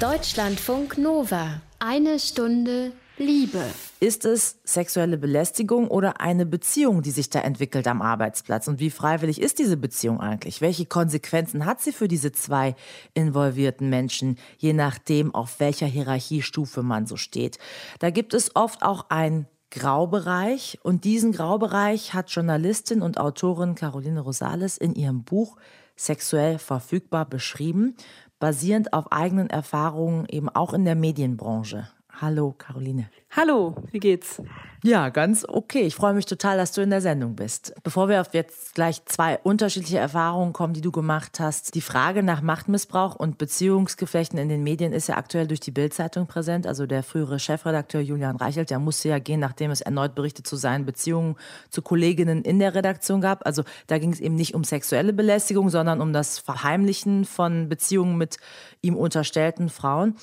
Deutschlandfunk 0.00 0.98
Nova. 0.98 1.60
Eine 1.78 2.18
Stunde 2.18 2.92
Liebe. 3.18 3.64
Ist 4.00 4.24
es 4.24 4.58
sexuelle 4.64 5.18
Belästigung 5.18 5.88
oder 5.88 6.20
eine 6.20 6.46
Beziehung, 6.46 7.02
die 7.02 7.10
sich 7.10 7.30
da 7.30 7.40
entwickelt 7.40 7.88
am 7.88 8.00
Arbeitsplatz? 8.00 8.68
Und 8.68 8.78
wie 8.78 8.90
freiwillig 8.90 9.40
ist 9.40 9.58
diese 9.58 9.76
Beziehung 9.76 10.20
eigentlich? 10.20 10.60
Welche 10.60 10.86
Konsequenzen 10.86 11.66
hat 11.66 11.80
sie 11.80 11.92
für 11.92 12.06
diese 12.06 12.32
zwei 12.32 12.76
involvierten 13.14 13.90
Menschen, 13.90 14.38
je 14.58 14.72
nachdem, 14.72 15.34
auf 15.34 15.58
welcher 15.58 15.86
Hierarchiestufe 15.86 16.82
man 16.82 17.06
so 17.06 17.16
steht? 17.16 17.58
Da 17.98 18.10
gibt 18.10 18.34
es 18.34 18.54
oft 18.54 18.82
auch 18.82 19.06
ein 19.08 19.46
Graubereich 19.70 20.78
und 20.82 21.04
diesen 21.04 21.32
Graubereich 21.32 22.14
hat 22.14 22.30
Journalistin 22.30 23.02
und 23.02 23.18
Autorin 23.18 23.74
Caroline 23.74 24.20
Rosales 24.20 24.78
in 24.78 24.94
ihrem 24.94 25.24
Buch 25.24 25.56
Sexuell 25.96 26.58
verfügbar 26.58 27.26
beschrieben. 27.26 27.96
basierend 28.38 28.92
auf 28.92 29.10
eigenen 29.10 29.50
Erfahrungen 29.50 30.24
eben 30.30 30.48
auch 30.48 30.72
in 30.72 30.84
der 30.84 30.94
Medienbranche. 30.94 31.88
Hallo, 32.20 32.52
Caroline. 32.58 33.08
Hallo, 33.30 33.76
wie 33.92 34.00
geht's? 34.00 34.42
Ja, 34.82 35.08
ganz 35.08 35.44
okay. 35.46 35.82
Ich 35.82 35.94
freue 35.94 36.14
mich 36.14 36.26
total, 36.26 36.56
dass 36.56 36.72
du 36.72 36.80
in 36.80 36.90
der 36.90 37.00
Sendung 37.00 37.36
bist. 37.36 37.72
Bevor 37.84 38.08
wir 38.08 38.20
auf 38.20 38.34
jetzt 38.34 38.74
gleich 38.74 39.04
zwei 39.04 39.38
unterschiedliche 39.38 39.98
Erfahrungen 39.98 40.52
kommen, 40.52 40.74
die 40.74 40.80
du 40.80 40.90
gemacht 40.90 41.38
hast, 41.38 41.76
die 41.76 41.80
Frage 41.80 42.24
nach 42.24 42.42
Machtmissbrauch 42.42 43.14
und 43.14 43.38
Beziehungsgeflechten 43.38 44.36
in 44.36 44.48
den 44.48 44.64
Medien 44.64 44.92
ist 44.92 45.08
ja 45.08 45.16
aktuell 45.16 45.46
durch 45.46 45.60
die 45.60 45.70
Bildzeitung 45.70 46.26
präsent. 46.26 46.66
Also 46.66 46.86
der 46.86 47.04
frühere 47.04 47.38
Chefredakteur 47.38 48.00
Julian 48.00 48.34
Reichelt, 48.34 48.70
der 48.70 48.80
musste 48.80 49.10
ja 49.10 49.20
gehen, 49.20 49.38
nachdem 49.38 49.70
es 49.70 49.80
erneut 49.80 50.16
berichtet 50.16 50.48
zu 50.48 50.56
seinen 50.56 50.86
Beziehungen 50.86 51.36
zu 51.70 51.82
Kolleginnen 51.82 52.42
in 52.42 52.58
der 52.58 52.74
Redaktion 52.74 53.20
gab. 53.20 53.46
Also 53.46 53.62
da 53.86 53.98
ging 53.98 54.12
es 54.12 54.18
eben 54.18 54.34
nicht 54.34 54.54
um 54.54 54.64
sexuelle 54.64 55.12
Belästigung, 55.12 55.70
sondern 55.70 56.00
um 56.00 56.12
das 56.12 56.40
Verheimlichen 56.40 57.26
von 57.26 57.68
Beziehungen 57.68 58.18
mit 58.18 58.38
ihm 58.82 58.96
unterstellten 58.96 59.68
Frauen 59.68 60.16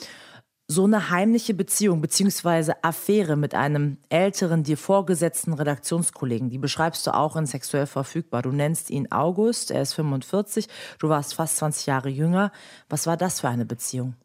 so 0.67 0.85
eine 0.85 1.11
heimliche 1.11 1.53
Beziehung 1.53 2.01
bzw. 2.01 2.73
Affäre 2.81 3.35
mit 3.35 3.53
einem 3.53 3.97
älteren, 4.09 4.63
dir 4.63 4.77
vorgesetzten 4.77 5.53
Redaktionskollegen, 5.53 6.49
die 6.49 6.57
beschreibst 6.57 7.05
du 7.05 7.13
auch 7.13 7.35
in 7.35 7.45
Sexuell 7.45 7.85
verfügbar. 7.85 8.41
Du 8.41 8.51
nennst 8.51 8.89
ihn 8.89 9.11
August, 9.11 9.69
er 9.69 9.83
ist 9.83 9.93
45, 9.93 10.67
du 10.99 11.09
warst 11.09 11.35
fast 11.35 11.57
20 11.57 11.85
Jahre 11.85 12.09
jünger. 12.09 12.51
Was 12.89 13.05
war 13.05 13.15
das 13.15 13.41
für 13.41 13.49
eine 13.49 13.65
Beziehung? 13.65 14.15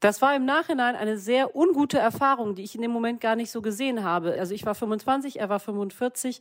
Das 0.00 0.22
war 0.22 0.34
im 0.34 0.46
Nachhinein 0.46 0.96
eine 0.96 1.18
sehr 1.18 1.54
ungute 1.54 1.98
Erfahrung, 1.98 2.54
die 2.54 2.62
ich 2.62 2.74
in 2.74 2.80
dem 2.80 2.90
Moment 2.90 3.20
gar 3.20 3.36
nicht 3.36 3.50
so 3.50 3.60
gesehen 3.60 4.02
habe. 4.02 4.32
Also 4.38 4.54
ich 4.54 4.64
war 4.64 4.74
25, 4.74 5.38
er 5.38 5.50
war 5.50 5.60
45 5.60 6.40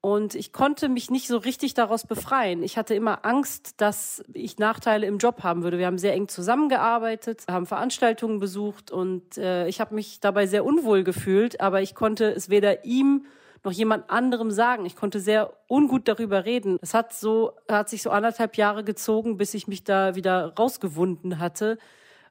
und 0.00 0.34
ich 0.34 0.52
konnte 0.52 0.88
mich 0.88 1.10
nicht 1.10 1.26
so 1.26 1.38
richtig 1.38 1.74
daraus 1.74 2.06
befreien. 2.06 2.62
Ich 2.62 2.78
hatte 2.78 2.94
immer 2.94 3.24
Angst, 3.24 3.80
dass 3.80 4.22
ich 4.32 4.58
Nachteile 4.58 5.06
im 5.06 5.18
Job 5.18 5.42
haben 5.42 5.64
würde. 5.64 5.78
Wir 5.78 5.86
haben 5.86 5.98
sehr 5.98 6.14
eng 6.14 6.28
zusammengearbeitet, 6.28 7.44
haben 7.50 7.66
Veranstaltungen 7.66 8.38
besucht 8.38 8.90
und 8.92 9.36
äh, 9.38 9.66
ich 9.66 9.80
habe 9.80 9.94
mich 9.94 10.20
dabei 10.20 10.46
sehr 10.46 10.64
unwohl 10.64 11.02
gefühlt, 11.02 11.60
aber 11.60 11.82
ich 11.82 11.94
konnte 11.96 12.30
es 12.30 12.48
weder 12.48 12.84
ihm 12.84 13.26
noch 13.64 13.72
jemand 13.72 14.08
anderem 14.08 14.52
sagen. 14.52 14.86
Ich 14.86 14.94
konnte 14.94 15.18
sehr 15.18 15.52
ungut 15.66 16.06
darüber 16.06 16.44
reden. 16.44 16.78
Es 16.80 16.94
hat 16.94 17.12
so, 17.12 17.52
hat 17.68 17.88
sich 17.88 18.02
so 18.02 18.10
anderthalb 18.10 18.56
Jahre 18.56 18.84
gezogen, 18.84 19.36
bis 19.36 19.52
ich 19.52 19.66
mich 19.66 19.82
da 19.82 20.14
wieder 20.14 20.54
rausgewunden 20.56 21.40
hatte 21.40 21.76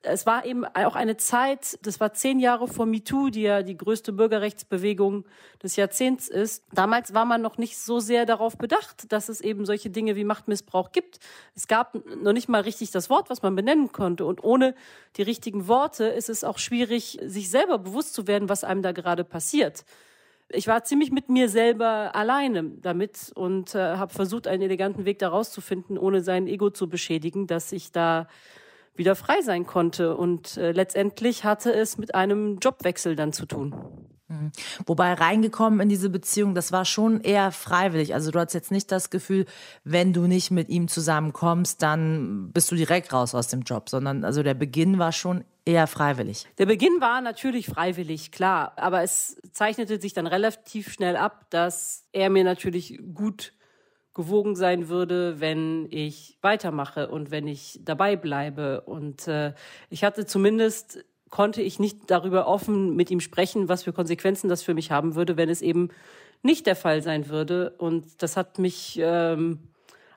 es 0.02 0.26
war 0.26 0.46
eben 0.46 0.66
auch 0.66 0.96
eine 0.96 1.18
Zeit, 1.18 1.80
das 1.82 2.00
war 2.00 2.14
zehn 2.14 2.40
Jahre 2.40 2.68
vor 2.68 2.86
MeToo, 2.86 3.30
die 3.30 3.42
ja 3.42 3.64
die 3.64 3.78
größte 3.78 4.14
Bürgerrechtsbewegung 4.14 5.26
des 5.62 5.76
Jahrzehnts 5.76 6.28
ist. 6.28 6.64
Damals 6.72 7.14
war 7.14 7.26
man 7.26 7.42
noch 7.42 7.58
nicht 7.58 7.78
so 7.78 8.00
sehr 8.00 8.26
darauf 8.26 8.58
bedacht, 8.58 9.12
dass 9.12 9.30
es 9.30 9.42
eben 9.42 9.66
solche 9.66 9.90
Dinge 9.90 10.16
wie 10.16 10.24
Machtmissbrauch 10.24 10.92
gibt. 10.92 11.20
Es 11.56 11.68
gab 11.68 11.96
noch 12.16 12.34
nicht 12.34 12.50
mal 12.50 12.62
richtig 12.62 12.92
das 12.92 13.10
Wort, 13.10 13.30
was 13.30 13.42
man 13.42 13.56
benennen 13.56 13.92
konnte. 13.92 14.26
Und 14.26 14.44
ohne 14.44 14.76
die 15.18 15.24
richtigen 15.24 15.68
Worte 15.68 16.06
ist 16.06 16.30
es 16.30 16.44
auch 16.44 16.58
schwierig, 16.58 17.20
sich 17.24 17.50
selber 17.50 17.78
bewusst 17.78 18.14
zu 18.14 18.28
werden, 18.28 18.50
was 18.50 18.64
einem 18.64 18.82
da 18.82 18.92
gerade 18.92 19.24
passiert. 19.24 19.86
Ich 20.50 20.68
war 20.68 20.84
ziemlich 20.86 21.12
mit 21.12 21.28
mir 21.28 21.50
selber 21.50 22.16
alleine 22.16 22.64
damit 22.64 23.34
und 23.36 23.76
äh, 23.76 23.80
habe 23.80 24.14
versucht, 24.14 24.48
einen 24.48 24.62
eleganten 24.64 25.04
Weg 25.04 25.20
daraus 25.20 25.52
zu 25.52 25.60
finden, 25.60 25.98
ohne 25.98 26.22
sein 26.22 26.48
Ego 26.48 26.70
zu 26.70 26.88
beschädigen, 26.88 27.48
dass 27.48 27.74
ich 27.74 27.92
da 27.92 28.28
wieder 28.98 29.16
frei 29.16 29.42
sein 29.42 29.66
konnte. 29.66 30.16
Und 30.16 30.58
äh, 30.58 30.72
letztendlich 30.72 31.44
hatte 31.44 31.74
es 31.74 31.98
mit 31.98 32.16
einem 32.16 32.60
Jobwechsel 32.60 33.16
dann 33.16 33.34
zu 33.34 33.46
tun. 33.46 33.76
Mhm. 34.30 34.52
Wobei 34.86 35.14
reingekommen 35.14 35.80
in 35.80 35.90
diese 35.90 36.10
Beziehung, 36.10 36.54
das 36.54 36.72
war 36.72 36.84
schon 36.84 37.22
eher 37.22 37.52
freiwillig. 37.52 38.14
Also 38.14 38.32
du 38.32 38.40
hast 38.40 38.54
jetzt 38.54 38.72
nicht 38.72 38.92
das 38.92 39.10
Gefühl, 39.10 39.46
wenn 39.84 40.12
du 40.12 40.28
nicht 40.28 40.52
mit 40.52 40.70
ihm 40.70 40.88
zusammenkommst, 40.88 41.82
dann 41.82 42.52
bist 42.52 42.72
du 42.72 42.76
direkt 42.76 43.14
raus 43.14 43.34
aus 43.34 43.48
dem 43.48 43.62
Job, 43.62 43.90
sondern 43.90 44.26
also 44.26 44.44
der 44.44 44.54
Beginn 44.54 45.00
war 45.00 45.14
schon 45.14 45.46
eher 45.64 45.88
freiwillig. 45.88 46.46
Der 46.58 46.66
Beginn 46.66 47.00
war 47.00 47.22
natürlich 47.22 47.68
freiwillig, 47.68 48.32
klar, 48.32 48.74
aber 48.78 49.02
es 49.04 49.38
zeichnete 49.52 50.00
sich 50.00 50.14
dann 50.14 50.28
relativ 50.28 50.92
schnell 50.92 51.16
ab, 51.16 51.46
dass 51.50 52.06
er 52.12 52.30
mir 52.30 52.44
natürlich 52.44 53.00
gut 53.14 53.54
gewogen 54.18 54.58
sein 54.58 54.90
würde, 54.90 55.40
wenn 55.40 55.88
ich 55.90 56.38
weitermache 56.42 57.08
und 57.08 57.32
wenn 57.32 57.48
ich 57.48 57.80
dabei 57.84 58.18
bleibe. 58.18 58.82
Und 58.82 59.30
äh, 59.30 59.54
ich 59.90 60.04
hatte 60.04 60.26
zumindest, 60.26 61.06
konnte 61.30 61.62
ich 61.62 61.80
nicht 61.80 62.12
darüber 62.12 62.48
offen 62.48 62.96
mit 62.98 63.10
ihm 63.12 63.22
sprechen, 63.22 63.70
was 63.70 63.84
für 63.84 63.94
Konsequenzen 63.94 64.50
das 64.50 64.64
für 64.64 64.74
mich 64.74 64.92
haben 64.92 65.16
würde, 65.16 65.38
wenn 65.38 65.48
es 65.48 65.62
eben 65.62 65.90
nicht 66.44 66.66
der 66.66 66.76
Fall 66.76 67.02
sein 67.02 67.30
würde. 67.30 67.76
Und 67.78 68.22
das 68.22 68.36
hat 68.36 68.60
mich 68.60 69.00
ähm, 69.02 69.60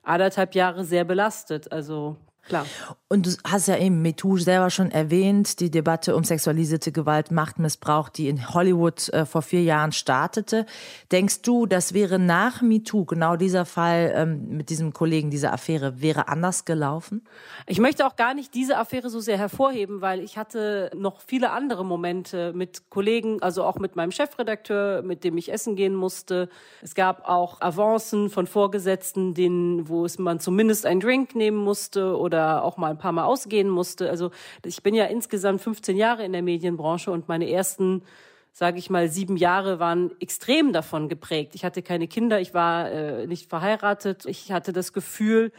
anderthalb 0.03 0.57
Jahre 0.57 0.85
sehr 0.85 1.05
belastet. 1.05 1.71
Also 1.71 2.17
Klar. 2.51 2.67
Und 3.13 3.27
du 3.27 3.31
hast 3.45 3.67
ja 3.67 3.77
eben 3.77 4.03
MeToo 4.03 4.37
selber 4.39 4.71
schon 4.71 4.91
erwähnt, 4.91 5.59
die 5.59 5.71
Debatte 5.71 6.15
um 6.15 6.23
sexualisierte 6.25 6.93
Gewalt, 6.93 7.31
Machtmissbrauch, 7.31 8.09
die 8.09 8.29
in 8.29 8.53
Hollywood 8.55 9.09
äh, 9.09 9.25
vor 9.25 9.43
vier 9.43 9.63
Jahren 9.63 9.93
startete. 9.93 10.67
Denkst 11.11 11.43
du, 11.43 11.67
das 11.67 11.93
wäre 11.93 12.19
nach 12.19 12.61
MeToo, 12.61 13.05
genau 13.05 13.37
dieser 13.37 13.65
Fall 13.65 14.13
ähm, 14.15 14.57
mit 14.57 14.71
diesem 14.71 14.93
Kollegen, 14.93 15.31
diese 15.31 15.53
Affäre, 15.53 16.01
wäre 16.01 16.29
anders 16.29 16.65
gelaufen? 16.65 17.25
Ich 17.67 17.79
möchte 17.79 18.07
auch 18.07 18.17
gar 18.17 18.35
nicht 18.35 18.55
diese 18.55 18.79
Affäre 18.79 19.11
so 19.11 19.21
sehr 19.21 19.39
hervorheben, 19.39 20.01
weil 20.01 20.21
ich 20.21 20.37
hatte 20.37 20.91
noch 20.97 21.21
viele 21.21 21.51
andere 21.51 21.85
Momente 21.85 22.53
mit 22.53 22.91
Kollegen, 22.91 23.43
also 23.43 23.65
auch 23.65 23.79
mit 23.79 23.95
meinem 23.97 24.11
Chefredakteur, 24.13 25.03
mit 25.03 25.23
dem 25.25 25.37
ich 25.37 25.53
essen 25.53 25.77
gehen 25.77 25.95
musste. 25.95 26.49
Es 26.83 26.95
gab 26.95 27.29
auch 27.29 27.61
Avancen 27.61 28.29
von 28.29 28.49
Vorgesetzten, 28.49 29.35
denen, 29.35 29.89
wo 29.89 30.05
es 30.05 30.19
man 30.19 30.41
zumindest 30.41 30.87
einen 30.87 31.01
Drink 31.01 31.35
nehmen 31.35 31.59
musste 31.59 32.17
oder 32.17 32.40
oder 32.41 32.65
auch 32.65 32.77
mal 32.77 32.91
ein 32.91 32.99
paar 32.99 33.13
Mal 33.13 33.25
ausgehen 33.25 33.69
musste. 33.69 34.09
Also 34.09 34.31
ich 34.65 34.83
bin 34.83 34.95
ja 34.95 35.05
insgesamt 35.05 35.61
15 35.61 35.97
Jahre 35.97 36.25
in 36.25 36.33
der 36.33 36.43
Medienbranche 36.43 37.11
und 37.11 37.29
meine 37.29 37.51
ersten 37.51 38.03
sage 38.53 38.79
ich 38.79 38.91
mal, 38.91 39.09
sieben 39.09 39.37
Jahre 39.37 39.79
waren 39.79 40.11
extrem 40.21 40.73
davon 40.73 41.09
geprägt. 41.09 41.55
Ich 41.55 41.65
hatte 41.65 41.83
keine 41.83 42.09
Kinder, 42.09 42.41
ich 42.41 42.53
war 42.53 42.91
äh, 42.91 43.27
nicht 43.29 43.49
verheiratet. 43.49 44.27
Ich 44.27 44.51
hatte 44.51 44.73
das 44.73 44.93
Gefühl, 44.93 45.53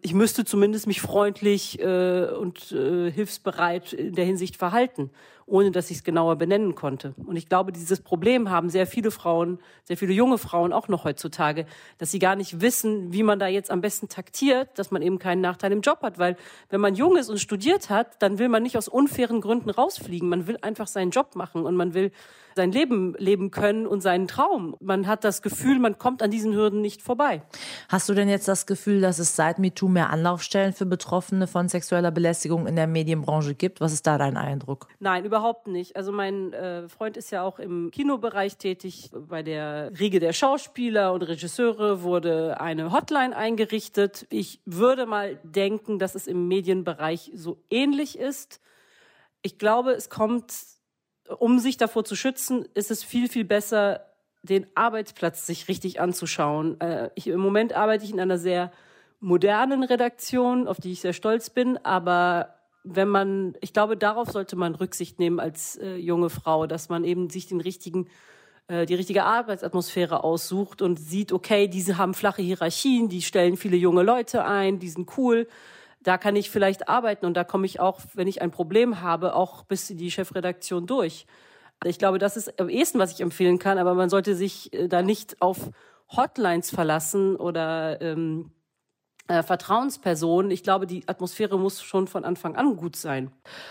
ich 0.00 0.14
müsste 0.14 0.46
zumindest 0.46 0.86
mich 0.86 1.02
freundlich 1.02 1.78
äh, 1.80 2.28
und 2.30 2.72
äh, 2.72 3.10
hilfsbereit 3.10 3.92
in 3.92 4.14
der 4.14 4.24
Hinsicht 4.24 4.56
verhalten 4.56 5.10
ohne 5.46 5.70
dass 5.70 5.90
ich 5.90 5.98
es 5.98 6.04
genauer 6.04 6.36
benennen 6.36 6.74
konnte. 6.74 7.14
Und 7.26 7.36
ich 7.36 7.48
glaube, 7.48 7.72
dieses 7.72 8.00
Problem 8.00 8.50
haben 8.50 8.70
sehr 8.70 8.86
viele 8.86 9.10
Frauen, 9.10 9.58
sehr 9.84 9.96
viele 9.96 10.12
junge 10.12 10.38
Frauen 10.38 10.72
auch 10.72 10.88
noch 10.88 11.04
heutzutage, 11.04 11.66
dass 11.98 12.10
sie 12.10 12.18
gar 12.18 12.36
nicht 12.36 12.60
wissen, 12.60 13.12
wie 13.12 13.22
man 13.22 13.38
da 13.38 13.46
jetzt 13.46 13.70
am 13.70 13.80
besten 13.80 14.08
taktiert, 14.08 14.78
dass 14.78 14.90
man 14.90 15.02
eben 15.02 15.18
keinen 15.18 15.40
Nachteil 15.40 15.72
im 15.72 15.80
Job 15.80 16.02
hat. 16.02 16.18
Weil 16.18 16.36
wenn 16.68 16.80
man 16.80 16.94
jung 16.94 17.16
ist 17.16 17.28
und 17.28 17.38
studiert 17.38 17.90
hat, 17.90 18.22
dann 18.22 18.38
will 18.38 18.48
man 18.48 18.62
nicht 18.62 18.76
aus 18.76 18.88
unfairen 18.88 19.40
Gründen 19.40 19.70
rausfliegen. 19.70 20.28
Man 20.28 20.46
will 20.46 20.58
einfach 20.62 20.86
seinen 20.86 21.10
Job 21.10 21.34
machen 21.36 21.64
und 21.64 21.76
man 21.76 21.94
will 21.94 22.12
sein 22.56 22.72
Leben 22.72 23.14
leben 23.16 23.50
können 23.50 23.86
und 23.86 24.00
seinen 24.02 24.28
Traum. 24.28 24.76
Man 24.80 25.06
hat 25.06 25.24
das 25.24 25.42
Gefühl, 25.42 25.78
man 25.78 25.98
kommt 25.98 26.22
an 26.22 26.30
diesen 26.30 26.52
Hürden 26.52 26.80
nicht 26.80 27.02
vorbei. 27.02 27.42
Hast 27.88 28.08
du 28.08 28.14
denn 28.14 28.28
jetzt 28.28 28.48
das 28.48 28.66
Gefühl, 28.66 29.00
dass 29.00 29.18
es 29.18 29.36
seit 29.36 29.58
MeToo 29.58 29.88
mehr 29.88 30.10
Anlaufstellen 30.10 30.72
für 30.72 30.86
Betroffene 30.86 31.46
von 31.46 31.68
sexueller 31.68 32.10
Belästigung 32.10 32.66
in 32.66 32.76
der 32.76 32.86
Medienbranche 32.86 33.54
gibt? 33.54 33.80
Was 33.80 33.92
ist 33.92 34.06
da 34.06 34.18
dein 34.18 34.36
Eindruck? 34.36 34.88
Nein, 34.98 35.24
überhaupt 35.24 35.39
überhaupt 35.40 35.66
nicht. 35.68 35.96
Also 35.96 36.12
mein 36.12 36.52
äh, 36.52 36.88
Freund 36.88 37.16
ist 37.16 37.30
ja 37.30 37.42
auch 37.42 37.58
im 37.58 37.90
Kinobereich 37.90 38.58
tätig. 38.58 39.10
Bei 39.12 39.42
der 39.42 39.90
Riege 39.98 40.20
der 40.20 40.34
Schauspieler 40.34 41.14
und 41.14 41.22
Regisseure 41.22 42.02
wurde 42.02 42.60
eine 42.60 42.92
Hotline 42.92 43.34
eingerichtet. 43.34 44.26
Ich 44.28 44.60
würde 44.66 45.06
mal 45.06 45.38
denken, 45.42 45.98
dass 45.98 46.14
es 46.14 46.26
im 46.26 46.46
Medienbereich 46.46 47.32
so 47.34 47.62
ähnlich 47.70 48.18
ist. 48.18 48.60
Ich 49.40 49.58
glaube, 49.58 49.92
es 49.92 50.10
kommt, 50.10 50.52
um 51.38 51.58
sich 51.58 51.78
davor 51.78 52.04
zu 52.04 52.16
schützen, 52.16 52.66
ist 52.74 52.90
es 52.90 53.02
viel, 53.02 53.28
viel 53.28 53.44
besser, 53.44 54.04
den 54.42 54.66
Arbeitsplatz 54.74 55.46
sich 55.46 55.68
richtig 55.68 56.00
anzuschauen. 56.00 56.78
Äh, 56.80 57.10
ich, 57.14 57.28
Im 57.28 57.40
Moment 57.40 57.72
arbeite 57.72 58.04
ich 58.04 58.12
in 58.12 58.20
einer 58.20 58.38
sehr 58.38 58.72
modernen 59.20 59.84
Redaktion, 59.84 60.68
auf 60.68 60.78
die 60.78 60.92
ich 60.92 61.00
sehr 61.00 61.14
stolz 61.14 61.48
bin, 61.48 61.78
aber 61.78 62.59
wenn 62.84 63.08
man, 63.08 63.54
ich 63.60 63.72
glaube, 63.72 63.96
darauf 63.96 64.30
sollte 64.30 64.56
man 64.56 64.74
Rücksicht 64.74 65.18
nehmen 65.18 65.40
als 65.40 65.76
äh, 65.76 65.96
junge 65.96 66.30
Frau, 66.30 66.66
dass 66.66 66.88
man 66.88 67.04
eben 67.04 67.28
sich 67.28 67.46
den 67.46 67.60
richtigen, 67.60 68.08
äh, 68.68 68.86
die 68.86 68.94
richtige 68.94 69.24
Arbeitsatmosphäre 69.24 70.24
aussucht 70.24 70.80
und 70.82 70.98
sieht, 70.98 71.32
okay, 71.32 71.68
diese 71.68 71.98
haben 71.98 72.14
flache 72.14 72.42
Hierarchien, 72.42 73.08
die 73.08 73.22
stellen 73.22 73.56
viele 73.56 73.76
junge 73.76 74.02
Leute 74.02 74.44
ein, 74.44 74.78
die 74.78 74.88
sind 74.88 75.16
cool. 75.18 75.46
Da 76.02 76.16
kann 76.16 76.36
ich 76.36 76.48
vielleicht 76.48 76.88
arbeiten 76.88 77.26
und 77.26 77.34
da 77.34 77.44
komme 77.44 77.66
ich 77.66 77.78
auch, 77.80 78.00
wenn 78.14 78.26
ich 78.26 78.40
ein 78.40 78.50
Problem 78.50 79.02
habe, 79.02 79.34
auch 79.34 79.64
bis 79.64 79.90
in 79.90 79.98
die 79.98 80.10
Chefredaktion 80.10 80.86
durch. 80.86 81.26
Ich 81.84 81.98
glaube, 81.98 82.18
das 82.18 82.36
ist 82.36 82.58
am 82.60 82.68
ehesten, 82.68 82.98
was 82.98 83.12
ich 83.12 83.20
empfehlen 83.20 83.58
kann, 83.58 83.78
aber 83.78 83.94
man 83.94 84.08
sollte 84.08 84.34
sich 84.34 84.72
äh, 84.72 84.88
da 84.88 85.02
nicht 85.02 85.40
auf 85.42 85.70
Hotlines 86.14 86.70
verlassen 86.70 87.36
oder 87.36 88.00
ähm, 88.00 88.52
äh, 89.30 89.44
Vertrauensperson. 89.44 90.50
Ich 90.50 90.64
glaube, 90.64 90.88
die 90.88 91.06
Atmosphäre 91.06 91.56
muss 91.56 91.82
schon 91.82 92.08
von 92.08 92.24
Anfang 92.24 92.56
an 92.56 92.76
gut 92.76 92.96
sein. 92.96 93.30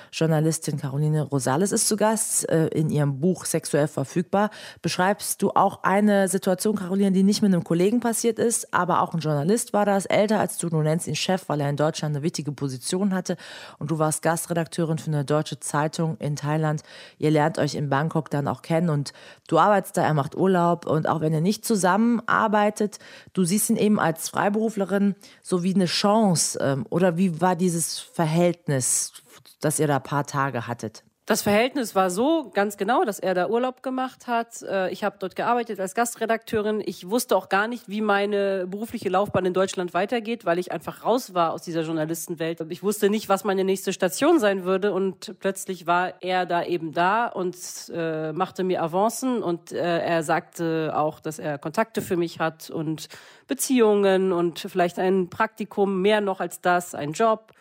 Journalistin 0.09 0.77
Caroline 0.77 1.23
Rosales 1.23 1.73
ist 1.73 1.89
zu 1.89 1.97
Gast 1.97 2.47
äh, 2.49 2.67
in 2.67 2.89
ihrem 2.89 3.19
Buch 3.19 3.43
Sexuell 3.43 3.89
verfügbar. 3.89 4.51
Beschreibst 4.81 5.41
du 5.41 5.51
auch 5.51 5.83
eine 5.83 6.29
Situation, 6.29 6.77
Caroline, 6.77 7.11
die 7.11 7.23
nicht 7.23 7.41
mit 7.41 7.53
einem 7.53 7.65
Kollegen 7.65 7.99
passiert 7.99 8.39
ist, 8.39 8.73
aber 8.73 9.01
auch 9.01 9.13
ein 9.13 9.19
Journalist 9.19 9.73
war 9.73 9.85
das, 9.85 10.05
älter 10.05 10.39
als 10.39 10.57
du, 10.57 10.69
du 10.69 10.81
nennst 10.81 11.07
ihn 11.07 11.15
Chef, 11.15 11.49
weil 11.49 11.59
er 11.59 11.69
in 11.69 11.75
Deutschland 11.75 12.15
eine 12.15 12.23
wichtige 12.23 12.53
Position 12.53 13.13
hatte 13.13 13.35
und 13.79 13.91
du 13.91 13.99
warst 13.99 14.21
Gastredakteurin 14.21 14.97
für 14.97 15.11
eine 15.11 15.25
deutsche 15.25 15.59
Zeitung 15.59 16.15
in 16.19 16.37
Thailand. 16.37 16.83
Ihr 17.17 17.31
lernt 17.31 17.59
euch 17.59 17.75
in 17.75 17.89
Bangkok 17.89 18.29
dann 18.29 18.47
auch 18.47 18.61
kennen 18.61 18.89
und 18.89 19.11
du 19.49 19.59
arbeitest 19.59 19.97
da, 19.97 20.03
er 20.03 20.13
macht 20.13 20.37
Urlaub 20.37 20.85
und 20.85 21.09
auch 21.09 21.19
wenn 21.19 21.33
ihr 21.33 21.41
nicht 21.41 21.65
zusammenarbeitet, 21.65 22.97
du 23.33 23.43
siehst 23.43 23.69
ihn 23.69 23.75
eben 23.75 23.99
als 23.99 24.29
Freiberuflerin 24.29 25.15
so 25.49 25.63
wie 25.63 25.73
eine 25.73 25.87
Chance? 25.87 26.59
Ähm, 26.61 26.85
oder 26.89 27.17
wie 27.17 27.41
war 27.41 27.55
dieses 27.55 27.97
Verhältnis, 27.97 29.11
das 29.59 29.79
ihr 29.79 29.87
da 29.87 29.97
ein 29.97 30.03
paar 30.03 30.27
Tage 30.27 30.67
hattet? 30.67 31.03
Das 31.29 31.43
Verhältnis 31.43 31.93
war 31.93 32.09
so 32.09 32.49
ganz 32.55 32.75
genau, 32.75 33.05
dass 33.05 33.19
er 33.19 33.35
da 33.35 33.49
Urlaub 33.49 33.83
gemacht 33.83 34.25
hat. 34.25 34.63
Äh, 34.63 34.89
ich 34.89 35.03
habe 35.03 35.17
dort 35.19 35.35
gearbeitet 35.35 35.79
als 35.79 35.93
Gastredakteurin. 35.93 36.81
Ich 36.83 37.07
wusste 37.07 37.35
auch 37.37 37.49
gar 37.49 37.67
nicht, 37.67 37.87
wie 37.87 38.01
meine 38.01 38.65
berufliche 38.65 39.09
Laufbahn 39.09 39.45
in 39.45 39.53
Deutschland 39.53 39.93
weitergeht, 39.93 40.45
weil 40.45 40.57
ich 40.57 40.71
einfach 40.71 41.05
raus 41.05 41.35
war 41.35 41.53
aus 41.53 41.61
dieser 41.61 41.83
Journalistenwelt. 41.83 42.61
Ich 42.69 42.81
wusste 42.81 43.11
nicht, 43.11 43.29
was 43.29 43.43
meine 43.43 43.63
nächste 43.63 43.93
Station 43.93 44.39
sein 44.39 44.63
würde 44.63 44.91
und 44.91 45.35
plötzlich 45.39 45.85
war 45.85 46.19
er 46.23 46.47
da 46.47 46.63
eben 46.63 46.93
da 46.93 47.27
und 47.27 47.55
äh, 47.93 48.33
machte 48.33 48.63
mir 48.63 48.81
Avancen 48.81 49.43
und 49.43 49.71
äh, 49.71 49.99
er 49.99 50.23
sagte 50.23 50.93
auch, 50.95 51.19
dass 51.19 51.37
er 51.37 51.59
Kontakte 51.59 52.01
für 52.01 52.17
mich 52.17 52.39
hat 52.39 52.71
und 52.71 53.07
Beziehungen 53.47 54.31
und 54.31 54.57
vielleicht 54.57 54.97
ein 54.97 55.29
Praktikum, 55.29 56.01
mehr 56.01 56.21
noch 56.21 56.39
als 56.39 56.59
das, 56.59 56.95
ein 56.95 57.11
Job. 57.11 57.53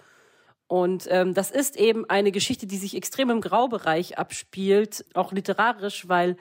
Und 0.69 1.07
ähm, 1.11 1.33
das 1.35 1.51
ist 1.51 1.77
eben 1.77 2.09
eine 2.09 2.31
Geschichte, 2.31 2.67
die 2.67 2.77
sich 2.77 2.95
extrem 2.95 3.31
im 3.31 3.41
Graubereich 3.41 4.19
abspielt, 4.19 5.05
auch 5.15 5.33
literarisch, 5.33 6.09
weil 6.09 6.37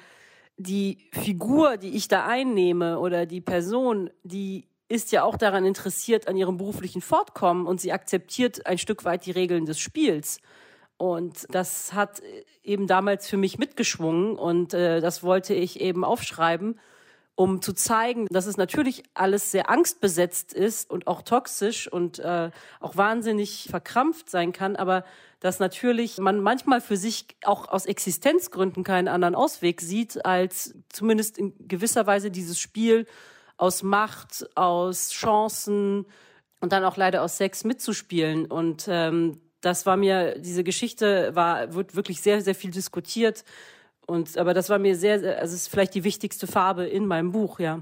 die 0.57 0.97
Figur, 1.13 1.77
die 1.77 1.95
ich 1.95 2.09
da 2.09 2.25
einnehme 2.27 2.99
oder 2.99 3.25
die 3.25 3.41
Person, 3.41 4.09
die 4.23 4.67
ist 4.89 5.11
ja 5.11 5.23
auch 5.23 5.37
daran 5.37 5.65
interessiert 5.65 6.27
an 6.27 6.35
ihrem 6.35 6.57
beruflichen 6.57 7.01
Fortkommen 7.01 7.67
und 7.67 7.79
sie 7.79 7.91
akzeptiert 7.91 8.65
ein 8.65 8.77
Stück 8.77 9.05
weit 9.05 9.25
die 9.25 9.31
Regeln 9.31 9.65
des 9.65 9.79
Spiels. 9.79 10.39
Und 10.97 11.45
das 11.49 11.93
hat 11.93 12.21
eben 12.63 12.87
damals 12.87 13.27
für 13.27 13.37
mich 13.37 13.59
mitgeschwungen 13.59 14.35
und 14.35 14.73
äh, 14.73 14.99
das 14.99 15.23
wollte 15.23 15.53
ich 15.53 15.79
eben 15.79 16.03
aufschreiben 16.03 16.79
um 17.38 17.62
zu 17.62 17.71
zeigen, 17.73 18.26
dass 18.32 18.47
es 18.47 18.58
natürlich 18.58 19.04
alles 19.13 19.52
sehr 19.52 19.69
angstbesetzt 19.69 20.54
ist 20.54 20.89
und 20.89 21.06
auch 21.06 21.21
toxisch 21.21 21.88
und 21.88 22.17
äh, 22.17 22.50
auch 22.80 22.97
wahnsinnig 22.97 23.67
verkrampft 23.69 24.28
sein 24.32 24.54
kann, 24.54 24.76
aber 24.76 25.06
dass 25.39 25.60
natürlich 25.60 26.17
man 26.17 26.41
manchmal 26.41 26.82
für 26.82 26.97
sich 26.97 27.28
auch 27.45 27.67
aus 27.67 27.86
Existenzgründen 27.86 28.84
keinen 28.84 29.08
anderen 29.08 29.36
Ausweg 29.36 29.82
sieht, 29.82 30.26
als 30.26 30.73
zumindest 30.89 31.38
in 31.38 31.54
gewisser 31.67 32.08
Weise 32.08 32.32
dieses 32.32 32.60
Spiel 32.60 33.06
aus 33.56 33.84
Macht, 33.84 34.50
aus 34.56 35.12
Chancen 35.12 36.08
und 36.60 36.71
dann 36.71 36.84
auch 36.84 36.97
leider 36.97 37.21
aus 37.21 37.38
Sex 37.38 37.63
mitzuspielen. 37.63 38.47
Und 38.47 38.88
ähm, 38.89 39.41
das 39.62 39.86
war 39.86 39.95
mir, 39.95 40.39
diese 40.39 40.63
Geschichte 40.63 41.36
war, 41.36 41.76
wird 41.76 41.95
wirklich 41.95 42.19
sehr, 42.19 42.41
sehr 42.41 42.56
viel 42.56 42.71
diskutiert 42.71 43.43
und, 44.07 44.37
aber 44.37 44.53
das 44.53 44.69
war 44.69 44.79
mir 44.79 44.95
sehr, 44.95 45.15
also 45.39 45.53
es 45.53 45.61
ist 45.61 45.67
vielleicht 45.67 45.93
die 45.93 46.05
wichtigste 46.05 46.47
Farbe 46.47 46.85
in 46.85 47.05
meinem 47.05 47.31
Buch, 47.31 47.59
ja. 47.59 47.79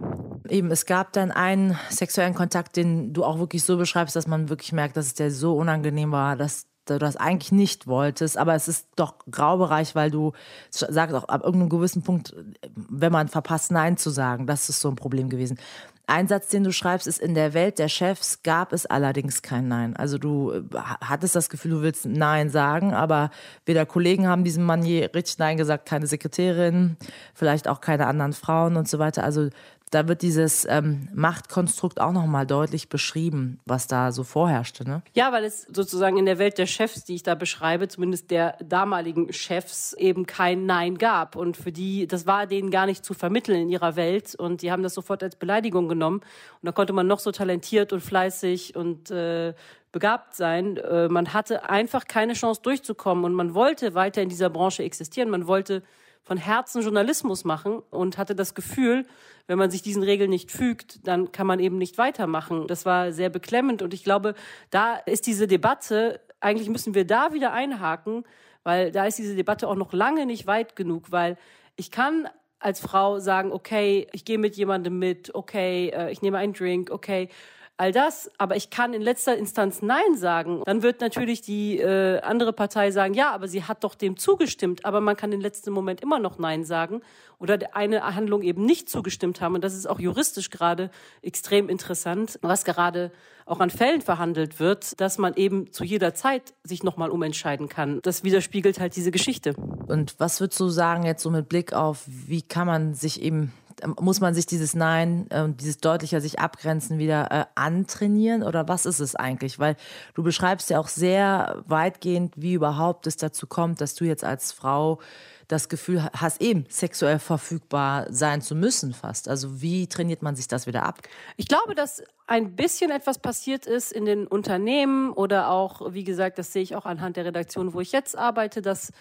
Eben, 0.50 0.72
es 0.72 0.86
gab 0.86 1.14
dann 1.14 1.32
einen 1.32 1.78
sexuellen 1.90 2.34
Kontakt, 2.34 2.76
den 2.76 3.14
du 3.14 3.24
auch 3.24 3.40
wirklich 3.40 3.64
so 3.64 3.78
beschreibst, 3.78 4.16
dass 4.16 4.28
man 4.28 4.50
wirklich 4.50 4.74
merkt, 4.74 4.98
dass 4.98 5.06
es 5.06 5.14
dir 5.14 5.32
so 5.32 5.56
unangenehm 5.56 6.12
war, 6.12 6.36
dass 6.36 6.66
du 6.86 6.98
das 6.98 7.16
eigentlich 7.16 7.52
nicht 7.52 7.88
wolltest, 7.88 8.38
aber 8.38 8.56
es 8.56 8.68
ist 8.68 8.88
doch 8.96 9.16
Graubereich, 9.30 9.96
weil 9.96 10.12
du 10.12 10.34
sagst 10.70 11.16
auch 11.16 11.28
ab 11.28 11.44
irgendeinem 11.44 11.70
gewissen 11.70 12.02
Punkt, 12.02 12.36
wenn 12.76 13.12
man 13.12 13.28
verpasst, 13.28 13.72
Nein 13.72 13.98
zu 13.98 14.10
sagen, 14.10 14.48
das 14.48 14.70
ist 14.70 14.82
so 14.82 14.90
ein 14.90 14.96
Problem 14.96 15.30
gewesen. 15.30 15.60
Ein 16.08 16.28
Satz, 16.28 16.50
den 16.50 16.64
du 16.64 16.72
schreibst, 16.72 17.08
ist, 17.08 17.20
in 17.20 17.34
der 17.34 17.54
Welt 17.54 17.80
der 17.80 17.90
Chefs 17.90 18.44
gab 18.44 18.74
es 18.74 18.86
allerdings 18.86 19.42
kein 19.42 19.68
Nein. 19.68 19.96
Also 19.96 20.18
du 20.18 20.52
äh, 20.52 20.62
hattest 21.02 21.36
das 21.36 21.50
Gefühl, 21.50 21.72
du 21.72 21.82
willst 21.82 22.06
Nein 22.06 22.50
sagen, 22.50 22.94
aber 22.94 23.32
weder 23.66 23.86
Kollegen 23.86 24.28
haben 24.28 24.44
diesem 24.44 24.64
Mann 24.64 24.84
je 24.84 25.06
richtig 25.06 25.40
Nein 25.40 25.58
gesagt, 25.58 25.88
keine 25.88 26.08
Sekretärin, 26.08 26.98
vielleicht 27.34 27.68
auch 27.68 27.82
keine 27.82 28.08
anderen 28.08 28.34
Frauen 28.34 28.76
und 28.76 28.88
so 28.88 29.00
weiter. 29.00 29.24
Also 29.24 29.50
da 29.92 30.08
wird 30.08 30.24
dieses 30.24 30.66
ähm, 30.66 31.08
Machtkonstrukt 31.14 32.02
auch 32.02 32.12
nochmal 32.12 32.48
deutlich 32.48 32.90
beschrieben, 32.90 33.60
was 33.66 33.88
da 33.88 34.12
so 34.12 34.24
vorherrschte. 34.24 34.84
Ne? 34.84 35.04
Ja, 35.14 35.32
weil 35.32 35.44
es 35.44 35.64
sozusagen 35.64 36.18
in 36.18 36.26
der 36.26 36.40
Welt 36.40 36.58
der 36.58 36.66
Chefs, 36.66 37.04
die 37.06 37.16
ich 37.16 37.24
da 37.24 37.36
beschreibe, 37.36 37.88
zumindest 37.88 38.32
der 38.32 38.58
damaligen 38.64 39.32
Chefs, 39.32 39.94
eben 39.94 40.26
kein 40.26 40.66
Nein 40.66 40.98
gab. 40.98 41.36
Und 41.36 41.56
für 41.56 41.72
die, 41.72 42.08
das 42.08 42.26
war 42.26 42.48
denen 42.48 42.72
gar 42.72 42.88
nicht 42.88 43.06
zu 43.06 43.14
vermitteln 43.14 43.62
in 43.62 43.70
ihrer 43.70 43.96
Welt. 43.96 44.34
Und 44.36 44.64
die 44.64 44.72
haben 44.72 44.82
das 44.82 44.96
sofort 44.96 45.22
als 45.22 45.36
Beleidigung 45.36 45.88
genommen. 45.88 46.18
Und 46.20 46.66
da 46.66 46.72
konnte 46.72 46.94
man 46.94 47.06
noch 47.06 47.20
so 47.20 47.32
talentiert 47.32 47.94
und 47.94 48.02
fleißig 48.02 48.76
und 48.76 49.12
äh, 49.12 49.54
begabt 49.92 50.36
sein. 50.36 50.78
Äh, 50.78 51.10
man 51.10 51.34
hatte 51.34 51.70
einfach 51.70 52.06
keine 52.08 52.34
Chance 52.34 52.62
durchzukommen. 52.64 53.24
Und 53.24 53.34
man 53.34 53.54
wollte 53.54 53.94
weiter 53.94 54.24
in 54.24 54.30
dieser 54.30 54.50
Branche 54.50 54.84
existieren. 54.84 55.30
Man 55.30 55.46
wollte 55.46 55.84
von 56.26 56.38
Herzen 56.38 56.82
Journalismus 56.82 57.46
machen 57.46 57.82
und 57.92 58.18
hatte 58.18 58.36
das 58.36 58.56
Gefühl, 58.56 59.06
wenn 59.48 59.60
man 59.60 59.70
sich 59.70 59.84
diesen 59.84 60.04
Regeln 60.04 60.32
nicht 60.32 60.52
fügt, 60.52 61.08
dann 61.08 61.32
kann 61.32 61.46
man 61.48 61.60
eben 61.60 61.78
nicht 61.78 61.98
weitermachen. 61.98 62.68
Das 62.68 62.86
war 62.86 63.12
sehr 63.12 63.30
beklemmend 63.30 63.82
und 63.84 63.94
ich 63.94 64.04
glaube, 64.04 64.34
da 64.72 64.96
ist 64.96 65.28
diese 65.28 65.48
Debatte, 65.48 66.20
eigentlich 66.40 66.70
müssen 66.70 66.96
wir 66.96 67.06
da 67.06 67.32
wieder 67.32 67.54
einhaken, 67.54 68.24
weil 68.64 68.92
da 68.92 69.06
ist 69.06 69.20
diese 69.20 69.36
Debatte 69.36 69.68
auch 69.68 69.76
noch 69.76 69.94
lange 69.94 70.26
nicht 70.26 70.48
weit 70.48 70.76
genug, 70.76 71.12
weil 71.12 71.38
ich 71.76 71.92
kann 71.92 72.28
als 72.60 72.80
Frau 72.80 73.20
sagen, 73.20 73.52
okay, 73.52 74.08
ich 74.12 74.26
gehe 74.26 74.40
mit 74.40 74.56
jemandem 74.56 74.98
mit, 74.98 75.36
okay, 75.36 75.90
äh, 75.90 76.12
ich 76.12 76.24
nehme 76.24 76.40
einen 76.40 76.54
Drink, 76.54 76.90
okay, 76.90 77.30
all 77.78 77.92
das, 77.92 78.32
aber 78.38 78.56
ich 78.56 78.70
kann 78.70 78.94
in 78.94 79.02
letzter 79.02 79.36
Instanz 79.38 79.82
Nein 79.82 80.16
sagen, 80.16 80.62
dann 80.66 80.82
wird 80.82 81.02
natürlich 81.02 81.42
die 81.42 81.80
äh, 81.80 82.22
andere 82.22 82.54
Partei 82.54 82.92
sagen, 82.92 83.14
ja, 83.14 83.32
aber 83.32 83.48
sie 83.48 83.64
hat 83.64 83.84
doch 83.84 83.96
dem 83.96 84.18
zugestimmt, 84.18 84.86
aber 84.86 85.02
man 85.02 85.18
kann 85.18 85.32
im 85.32 85.42
letzten 85.42 85.72
Moment 85.72 86.02
immer 86.02 86.20
noch 86.20 86.38
Nein 86.38 86.64
sagen 86.64 87.02
oder 87.38 87.60
eine 87.74 88.16
Handlung 88.16 88.42
eben 88.44 88.66
nicht 88.66 88.90
zugestimmt 88.90 89.42
haben. 89.42 89.56
Und 89.56 89.64
das 89.64 89.76
ist 89.76 89.88
auch 89.88 90.00
juristisch 90.00 90.50
gerade 90.50 90.90
extrem 91.22 91.68
interessant, 91.68 92.40
was 92.42 92.64
gerade 92.64 93.12
auch 93.46 93.60
an 93.60 93.70
Fällen 93.70 94.02
verhandelt 94.02 94.60
wird, 94.60 95.00
dass 95.02 95.18
man 95.18 95.36
eben 95.36 95.72
zu 95.72 95.84
jeder 95.84 96.14
Zeit 96.14 96.54
sich 96.64 96.84
nochmal 96.84 97.10
umentscheiden 97.10 97.70
kann. 97.70 98.00
Das 98.04 98.24
widerspiegelt 98.24 98.80
halt 98.80 98.96
diese 98.96 99.12
Geschichte. 99.12 99.54
Und 99.88 100.16
was 100.18 100.40
würdest 100.40 100.60
du 100.60 100.70
sagen 100.70 101.06
jetzt 101.06 101.22
so 101.22 101.30
mit 101.30 101.50
Blick 101.50 101.74
auf, 101.74 102.04
wie 102.08 102.42
kann 102.42 102.68
man 102.68 102.94
sich 102.94 103.22
eben 103.22 103.54
muss 104.00 104.22
man 104.22 104.34
sich 104.34 104.46
dieses 104.46 104.74
Nein 104.74 105.28
und 105.32 105.52
äh, 105.52 105.54
dieses 105.56 105.78
deutlicher 105.78 106.22
sich 106.22 106.40
abgrenzen 106.40 106.98
wieder 106.98 107.32
äh, 107.32 107.46
antrainieren 107.56 108.44
oder 108.44 108.68
was 108.68 108.86
ist 108.86 109.00
es 109.00 109.16
eigentlich? 109.16 109.60
Weil 109.60 109.76
du 110.14 110.24
beschreibst 110.24 110.70
ja 110.70 110.80
auch 110.80 110.88
sehr 110.88 111.64
weitgehend, 111.68 112.34
wie 112.38 112.54
überhaupt 112.54 113.08
es 113.08 113.18
dazu 113.18 113.48
kommt, 113.48 113.82
dass 113.82 113.96
du 113.96 114.06
jetzt 114.06 114.24
als 114.24 114.52
Frau 114.52 115.00
das 115.48 115.70
Gefühl 115.70 116.10
hast, 116.14 116.42
eben 116.42 116.66
sexuell 116.70 117.20
verfügbar 117.20 118.08
sein 118.10 118.42
zu 118.42 118.56
müssen 118.56 118.94
fast. 118.94 119.30
Also 119.30 119.62
wie 119.62 119.88
trainiert 119.88 120.22
man 120.22 120.36
sich 120.36 120.48
das 120.48 120.66
wieder 120.66 120.84
ab? 120.84 121.00
Ich 121.38 121.48
glaube, 121.48 121.76
dass 121.76 122.04
ein 122.28 122.56
bisschen 122.56 122.90
etwas 122.90 123.20
passiert 123.20 123.68
ist 123.68 123.92
in 123.92 124.06
den 124.06 124.26
Unternehmen 124.26 125.12
oder 125.12 125.52
auch, 125.52 125.94
wie 125.94 126.04
gesagt, 126.04 126.40
das 126.40 126.52
sehe 126.52 126.64
ich 126.64 126.76
auch 126.76 126.86
anhand 126.86 127.18
der 127.18 127.26
Redaktion, 127.26 127.74
wo 127.74 127.82
ich 127.82 127.92
jetzt 127.92 128.18
arbeite, 128.18 128.62
dass 128.62 128.92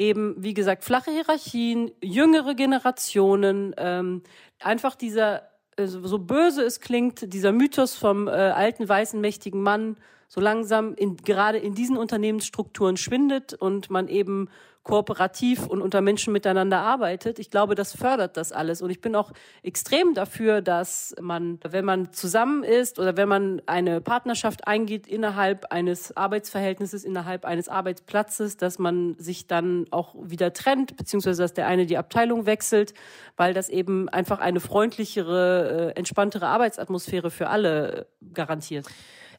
eben, 0.00 0.34
wie 0.38 0.54
gesagt, 0.54 0.82
flache 0.82 1.10
Hierarchien, 1.10 1.90
jüngere 2.02 2.54
Generationen, 2.54 3.74
ähm, 3.76 4.22
einfach 4.58 4.96
dieser, 4.96 5.42
äh, 5.76 5.86
so 5.86 6.18
böse 6.18 6.62
es 6.62 6.80
klingt, 6.80 7.32
dieser 7.32 7.52
Mythos 7.52 7.94
vom 7.94 8.26
äh, 8.26 8.30
alten, 8.30 8.88
weißen, 8.88 9.20
mächtigen 9.20 9.62
Mann 9.62 9.96
so 10.32 10.40
langsam 10.40 10.94
in, 10.94 11.16
gerade 11.16 11.58
in 11.58 11.74
diesen 11.74 11.96
Unternehmensstrukturen 11.96 12.96
schwindet 12.96 13.52
und 13.52 13.90
man 13.90 14.06
eben 14.06 14.48
kooperativ 14.84 15.66
und 15.66 15.82
unter 15.82 16.00
Menschen 16.00 16.32
miteinander 16.32 16.78
arbeitet. 16.78 17.40
Ich 17.40 17.50
glaube, 17.50 17.74
das 17.74 17.96
fördert 17.96 18.36
das 18.36 18.52
alles. 18.52 18.80
Und 18.80 18.90
ich 18.90 19.00
bin 19.00 19.16
auch 19.16 19.32
extrem 19.64 20.14
dafür, 20.14 20.62
dass 20.62 21.16
man, 21.20 21.58
wenn 21.68 21.84
man 21.84 22.12
zusammen 22.12 22.62
ist 22.62 23.00
oder 23.00 23.16
wenn 23.16 23.28
man 23.28 23.60
eine 23.66 24.00
Partnerschaft 24.00 24.68
eingeht 24.68 25.08
innerhalb 25.08 25.72
eines 25.72 26.16
Arbeitsverhältnisses, 26.16 27.02
innerhalb 27.02 27.44
eines 27.44 27.68
Arbeitsplatzes, 27.68 28.56
dass 28.56 28.78
man 28.78 29.16
sich 29.18 29.48
dann 29.48 29.86
auch 29.90 30.14
wieder 30.16 30.52
trennt, 30.52 30.96
beziehungsweise 30.96 31.42
dass 31.42 31.54
der 31.54 31.66
eine 31.66 31.86
die 31.86 31.98
Abteilung 31.98 32.46
wechselt, 32.46 32.94
weil 33.36 33.52
das 33.52 33.68
eben 33.68 34.08
einfach 34.08 34.38
eine 34.38 34.60
freundlichere, 34.60 35.90
äh, 35.90 35.98
entspanntere 35.98 36.46
Arbeitsatmosphäre 36.46 37.32
für 37.32 37.48
alle 37.48 38.06
garantiert. 38.32 38.86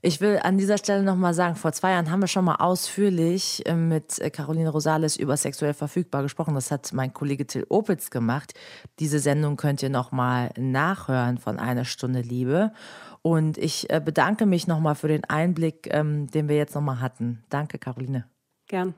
Ich 0.03 0.19
will 0.19 0.39
an 0.41 0.57
dieser 0.57 0.79
Stelle 0.79 1.03
nochmal 1.03 1.35
sagen, 1.35 1.55
vor 1.55 1.73
zwei 1.73 1.91
Jahren 1.91 2.09
haben 2.09 2.21
wir 2.21 2.27
schon 2.27 2.45
mal 2.45 2.55
ausführlich 2.55 3.63
äh, 3.67 3.75
mit 3.75 4.17
äh, 4.19 4.31
Caroline 4.31 4.69
Rosales 4.69 5.15
über 5.15 5.37
sexuell 5.37 5.75
verfügbar 5.75 6.23
gesprochen. 6.23 6.55
Das 6.55 6.71
hat 6.71 6.91
mein 6.91 7.13
Kollege 7.13 7.45
Till 7.45 7.67
Opitz 7.69 8.09
gemacht. 8.09 8.53
Diese 8.97 9.19
Sendung 9.19 9.57
könnt 9.57 9.83
ihr 9.83 9.91
nochmal 9.91 10.49
nachhören 10.57 11.37
von 11.37 11.59
einer 11.59 11.85
Stunde 11.85 12.21
Liebe. 12.21 12.71
Und 13.21 13.59
ich 13.59 13.91
äh, 13.91 14.01
bedanke 14.03 14.47
mich 14.47 14.65
nochmal 14.65 14.95
für 14.95 15.07
den 15.07 15.23
Einblick, 15.25 15.87
ähm, 15.91 16.25
den 16.31 16.49
wir 16.49 16.55
jetzt 16.55 16.73
nochmal 16.73 16.99
hatten. 16.99 17.43
Danke, 17.49 17.77
Caroline. 17.77 18.25
Gern. 18.67 18.95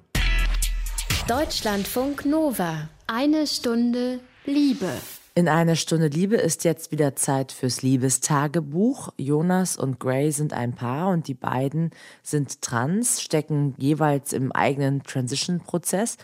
Deutschlandfunk 1.27 2.25
Nova. 2.25 2.87
Eine 3.07 3.45
Stunde 3.47 4.21
Liebe. 4.45 4.89
In 5.35 5.47
einer 5.47 5.75
Stunde 5.75 6.09
Liebe 6.09 6.35
ist 6.35 6.63
jetzt 6.63 6.91
wieder 6.91 7.15
Zeit 7.15 7.51
fürs 7.51 7.81
Liebestagebuch. 7.81 9.09
Jonas 9.17 9.77
und 9.77 9.99
Gray 9.99 10.31
sind 10.31 10.53
ein 10.53 10.73
Paar 10.75 11.09
und 11.09 11.27
die 11.27 11.33
beiden 11.33 11.89
sind 12.21 12.61
trans, 12.61 13.19
stecken 13.19 13.73
jeweils 13.79 14.31
im 14.31 14.51
eigenen 14.51 15.01
Transition-Prozess. 15.01 16.17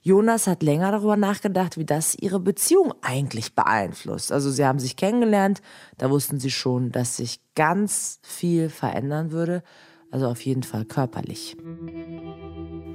Jonas 0.00 0.46
hat 0.46 0.62
länger 0.62 0.92
darüber 0.92 1.18
nachgedacht, 1.18 1.76
wie 1.76 1.84
das 1.84 2.14
ihre 2.14 2.40
Beziehung 2.40 2.94
eigentlich 3.02 3.54
beeinflusst. 3.54 4.32
Also 4.32 4.50
sie 4.50 4.64
haben 4.64 4.78
sich 4.78 4.96
kennengelernt, 4.96 5.60
da 5.98 6.08
wussten 6.08 6.40
sie 6.40 6.50
schon, 6.50 6.90
dass 6.90 7.18
sich 7.18 7.40
ganz 7.54 8.18
viel 8.22 8.70
verändern 8.70 9.30
würde. 9.30 9.62
Also 10.10 10.26
auf 10.26 10.40
jeden 10.40 10.62
Fall 10.62 10.86
körperlich. 10.86 11.54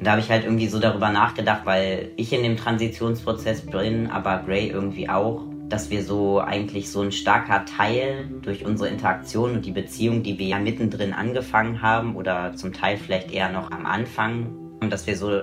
Da 0.01 0.11
habe 0.11 0.21
ich 0.21 0.31
halt 0.31 0.45
irgendwie 0.45 0.67
so 0.67 0.79
darüber 0.79 1.11
nachgedacht, 1.11 1.65
weil 1.65 2.11
ich 2.15 2.33
in 2.33 2.41
dem 2.41 2.57
Transitionsprozess 2.57 3.67
bin, 3.67 4.07
aber 4.07 4.41
Gray 4.47 4.69
irgendwie 4.69 5.09
auch 5.09 5.48
dass 5.69 5.91
wir 5.91 6.03
so 6.03 6.41
eigentlich 6.41 6.89
so 6.89 7.01
ein 7.01 7.11
starker 7.11 7.63
Teil 7.65 8.29
durch 8.41 8.65
unsere 8.65 8.89
Interaktion 8.89 9.53
und 9.53 9.65
die 9.65 9.71
Beziehung, 9.71 10.23
die 10.23 10.39
wir 10.39 10.47
ja 10.47 10.59
mittendrin 10.59 11.13
angefangen 11.13 11.81
haben 11.81 12.15
oder 12.15 12.55
zum 12.55 12.73
Teil 12.73 12.97
vielleicht 12.97 13.31
eher 13.31 13.51
noch 13.51 13.69
am 13.71 13.85
Anfang, 13.85 14.49
dass 14.89 15.05
wir 15.05 15.15
so 15.15 15.41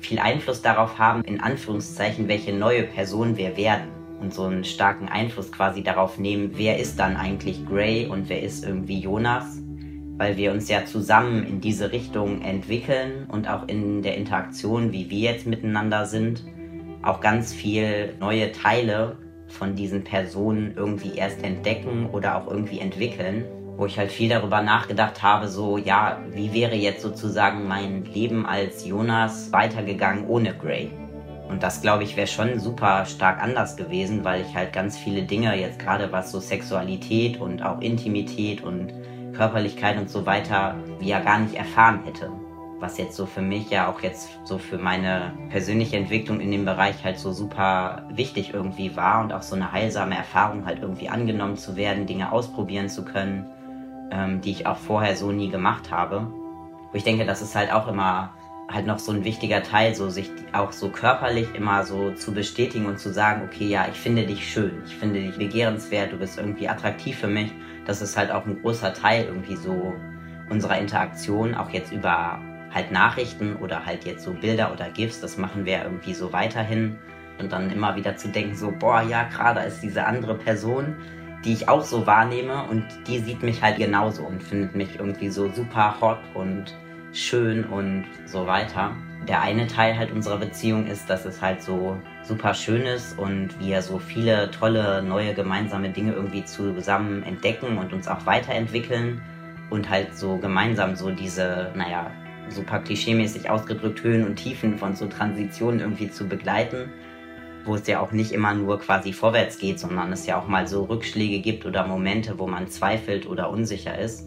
viel 0.00 0.18
Einfluss 0.18 0.62
darauf 0.62 0.98
haben, 0.98 1.22
in 1.24 1.40
Anführungszeichen, 1.40 2.28
welche 2.28 2.52
neue 2.52 2.84
Person 2.84 3.36
wir 3.36 3.56
werden 3.56 3.88
und 4.20 4.32
so 4.32 4.44
einen 4.44 4.64
starken 4.64 5.08
Einfluss 5.08 5.50
quasi 5.50 5.82
darauf 5.82 6.18
nehmen, 6.18 6.52
wer 6.54 6.78
ist 6.78 6.98
dann 6.98 7.16
eigentlich 7.16 7.66
Gray 7.66 8.06
und 8.06 8.28
wer 8.28 8.42
ist 8.42 8.64
irgendwie 8.64 9.00
Jonas, 9.00 9.58
weil 10.16 10.36
wir 10.36 10.52
uns 10.52 10.68
ja 10.68 10.84
zusammen 10.84 11.44
in 11.44 11.60
diese 11.60 11.92
Richtung 11.92 12.40
entwickeln 12.42 13.26
und 13.28 13.48
auch 13.48 13.68
in 13.68 14.02
der 14.02 14.16
Interaktion, 14.16 14.92
wie 14.92 15.10
wir 15.10 15.32
jetzt 15.32 15.46
miteinander 15.46 16.06
sind, 16.06 16.44
auch 17.02 17.20
ganz 17.20 17.52
viel 17.52 18.14
neue 18.20 18.52
Teile 18.52 19.16
von 19.48 19.74
diesen 19.74 20.04
Personen 20.04 20.74
irgendwie 20.76 21.16
erst 21.16 21.42
entdecken 21.42 22.08
oder 22.10 22.36
auch 22.36 22.50
irgendwie 22.50 22.80
entwickeln, 22.80 23.44
wo 23.76 23.86
ich 23.86 23.98
halt 23.98 24.10
viel 24.10 24.28
darüber 24.28 24.62
nachgedacht 24.62 25.22
habe, 25.22 25.48
so 25.48 25.78
ja, 25.78 26.22
wie 26.30 26.52
wäre 26.52 26.74
jetzt 26.74 27.02
sozusagen 27.02 27.68
mein 27.68 28.04
Leben 28.04 28.46
als 28.46 28.86
Jonas 28.86 29.52
weitergegangen 29.52 30.26
ohne 30.26 30.54
Gray? 30.54 30.90
Und 31.48 31.62
das 31.62 31.80
glaube 31.80 32.02
ich 32.02 32.16
wäre 32.16 32.26
schon 32.26 32.58
super 32.58 33.04
stark 33.04 33.40
anders 33.40 33.76
gewesen, 33.76 34.24
weil 34.24 34.42
ich 34.42 34.54
halt 34.54 34.72
ganz 34.72 34.98
viele 34.98 35.22
Dinge 35.22 35.54
jetzt 35.58 35.78
gerade 35.78 36.10
was 36.10 36.32
so 36.32 36.40
Sexualität 36.40 37.40
und 37.40 37.62
auch 37.62 37.80
Intimität 37.80 38.64
und 38.64 38.92
Körperlichkeit 39.32 39.98
und 39.98 40.10
so 40.10 40.26
weiter 40.26 40.74
wie 40.98 41.08
ja 41.08 41.20
gar 41.20 41.38
nicht 41.38 41.54
erfahren 41.54 42.02
hätte 42.04 42.30
was 42.78 42.98
jetzt 42.98 43.16
so 43.16 43.26
für 43.26 43.40
mich 43.40 43.70
ja 43.70 43.88
auch 43.88 44.00
jetzt 44.00 44.38
so 44.44 44.58
für 44.58 44.78
meine 44.78 45.32
persönliche 45.50 45.96
Entwicklung 45.96 46.40
in 46.40 46.50
dem 46.50 46.64
Bereich 46.64 47.04
halt 47.04 47.18
so 47.18 47.32
super 47.32 48.04
wichtig 48.10 48.52
irgendwie 48.52 48.96
war 48.96 49.22
und 49.22 49.32
auch 49.32 49.42
so 49.42 49.56
eine 49.56 49.72
heilsame 49.72 50.16
Erfahrung 50.16 50.66
halt 50.66 50.82
irgendwie 50.82 51.08
angenommen 51.08 51.56
zu 51.56 51.76
werden, 51.76 52.06
Dinge 52.06 52.32
ausprobieren 52.32 52.88
zu 52.88 53.04
können, 53.04 53.46
ähm, 54.10 54.40
die 54.40 54.50
ich 54.50 54.66
auch 54.66 54.76
vorher 54.76 55.16
so 55.16 55.32
nie 55.32 55.48
gemacht 55.48 55.90
habe. 55.90 56.26
Wo 56.90 56.96
ich 56.96 57.04
denke, 57.04 57.24
das 57.24 57.40
ist 57.40 57.54
halt 57.54 57.72
auch 57.72 57.88
immer 57.88 58.34
halt 58.68 58.86
noch 58.86 58.98
so 58.98 59.12
ein 59.12 59.24
wichtiger 59.24 59.62
Teil, 59.62 59.94
so 59.94 60.10
sich 60.10 60.30
auch 60.52 60.72
so 60.72 60.88
körperlich 60.88 61.54
immer 61.54 61.84
so 61.84 62.12
zu 62.12 62.34
bestätigen 62.34 62.86
und 62.86 62.98
zu 62.98 63.12
sagen, 63.12 63.42
okay, 63.44 63.68
ja, 63.68 63.86
ich 63.88 63.98
finde 63.98 64.26
dich 64.26 64.50
schön, 64.50 64.82
ich 64.84 64.96
finde 64.96 65.20
dich 65.20 65.38
begehrenswert, 65.38 66.12
du 66.12 66.16
bist 66.16 66.36
irgendwie 66.36 66.68
attraktiv 66.68 67.16
für 67.16 67.28
mich. 67.28 67.52
Das 67.86 68.02
ist 68.02 68.16
halt 68.16 68.32
auch 68.32 68.44
ein 68.44 68.60
großer 68.60 68.92
Teil 68.92 69.26
irgendwie 69.26 69.56
so 69.56 69.94
unserer 70.50 70.78
Interaktion, 70.78 71.54
auch 71.54 71.70
jetzt 71.70 71.92
über 71.92 72.40
halt 72.76 72.92
Nachrichten 72.92 73.56
oder 73.56 73.84
halt 73.84 74.04
jetzt 74.04 74.22
so 74.22 74.32
Bilder 74.32 74.70
oder 74.72 74.90
GIFs, 74.90 75.20
das 75.20 75.38
machen 75.38 75.64
wir 75.64 75.82
irgendwie 75.82 76.14
so 76.14 76.32
weiterhin. 76.32 76.98
Und 77.38 77.52
dann 77.52 77.70
immer 77.70 77.96
wieder 77.96 78.16
zu 78.16 78.28
denken, 78.28 78.54
so, 78.54 78.70
boah, 78.70 79.02
ja, 79.02 79.24
gerade 79.24 79.60
ist 79.60 79.80
diese 79.80 80.06
andere 80.06 80.34
Person, 80.34 80.94
die 81.44 81.52
ich 81.52 81.68
auch 81.68 81.82
so 81.82 82.06
wahrnehme 82.06 82.64
und 82.64 82.84
die 83.06 83.18
sieht 83.18 83.42
mich 83.42 83.62
halt 83.62 83.78
genauso 83.78 84.22
und 84.22 84.42
findet 84.42 84.74
mich 84.74 84.98
irgendwie 84.98 85.28
so 85.28 85.50
super 85.50 85.96
hot 86.00 86.18
und 86.34 86.74
schön 87.12 87.64
und 87.64 88.04
so 88.24 88.46
weiter. 88.46 88.92
Der 89.28 89.42
eine 89.42 89.66
Teil 89.66 89.98
halt 89.98 90.12
unserer 90.12 90.38
Beziehung 90.38 90.86
ist, 90.86 91.10
dass 91.10 91.24
es 91.24 91.42
halt 91.42 91.62
so 91.62 91.96
super 92.22 92.54
schön 92.54 92.82
ist 92.82 93.18
und 93.18 93.58
wir 93.58 93.82
so 93.82 93.98
viele 93.98 94.50
tolle 94.50 95.02
neue 95.02 95.34
gemeinsame 95.34 95.90
Dinge 95.90 96.12
irgendwie 96.12 96.44
zusammen 96.44 97.22
entdecken 97.22 97.78
und 97.78 97.92
uns 97.92 98.08
auch 98.08 98.24
weiterentwickeln 98.24 99.20
und 99.70 99.90
halt 99.90 100.16
so 100.16 100.36
gemeinsam 100.38 100.96
so 100.96 101.10
diese, 101.10 101.72
naja, 101.74 102.10
super 102.50 102.80
klischeemäßig 102.80 103.50
ausgedrückt 103.50 104.02
Höhen 104.02 104.26
und 104.26 104.36
Tiefen 104.36 104.78
von 104.78 104.94
so 104.94 105.06
Transitionen 105.06 105.80
irgendwie 105.80 106.10
zu 106.10 106.26
begleiten, 106.26 106.90
wo 107.64 107.74
es 107.74 107.86
ja 107.86 108.00
auch 108.00 108.12
nicht 108.12 108.32
immer 108.32 108.54
nur 108.54 108.78
quasi 108.78 109.12
vorwärts 109.12 109.58
geht, 109.58 109.80
sondern 109.80 110.12
es 110.12 110.26
ja 110.26 110.38
auch 110.38 110.46
mal 110.46 110.66
so 110.66 110.84
Rückschläge 110.84 111.40
gibt 111.40 111.66
oder 111.66 111.86
Momente, 111.86 112.38
wo 112.38 112.46
man 112.46 112.68
zweifelt 112.68 113.26
oder 113.26 113.50
unsicher 113.50 113.98
ist. 113.98 114.26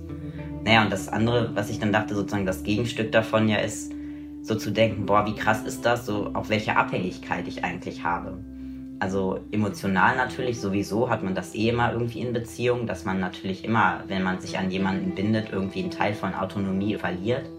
Naja, 0.64 0.84
und 0.84 0.92
das 0.92 1.08
andere, 1.08 1.56
was 1.56 1.70
ich 1.70 1.80
dann 1.80 1.94
dachte, 1.94 2.16
sozusagen 2.16 2.46
das 2.46 2.64
Gegenstück 2.64 3.12
davon 3.12 3.48
ja 3.48 3.58
ist, 3.58 3.94
so 4.42 4.56
zu 4.56 4.72
denken, 4.72 5.06
boah, 5.06 5.26
wie 5.26 5.36
krass 5.36 5.64
ist 5.64 5.86
das, 5.86 6.06
so 6.06 6.32
auf 6.34 6.50
welche 6.50 6.76
Abhängigkeit 6.76 7.48
ich 7.48 7.64
eigentlich 7.64 8.04
habe. 8.04 8.38
Also 9.00 9.40
emotional 9.52 10.18
natürlich 10.18 10.60
sowieso 10.60 11.10
hat 11.10 11.24
man 11.24 11.34
das 11.34 11.56
eh 11.56 11.70
immer 11.70 11.94
irgendwie 11.94 12.20
in 12.20 12.34
Beziehung, 12.34 12.86
dass 12.86 13.06
man 13.06 13.22
natürlich 13.22 13.64
immer, 13.64 14.04
wenn 14.08 14.24
man 14.24 14.42
sich 14.42 14.58
an 14.58 14.70
jemanden 14.70 15.16
bindet, 15.16 15.54
irgendwie 15.54 15.84
einen 15.84 15.92
Teil 15.92 16.14
von 16.14 16.34
Autonomie 16.34 16.96
verliert 16.96 17.50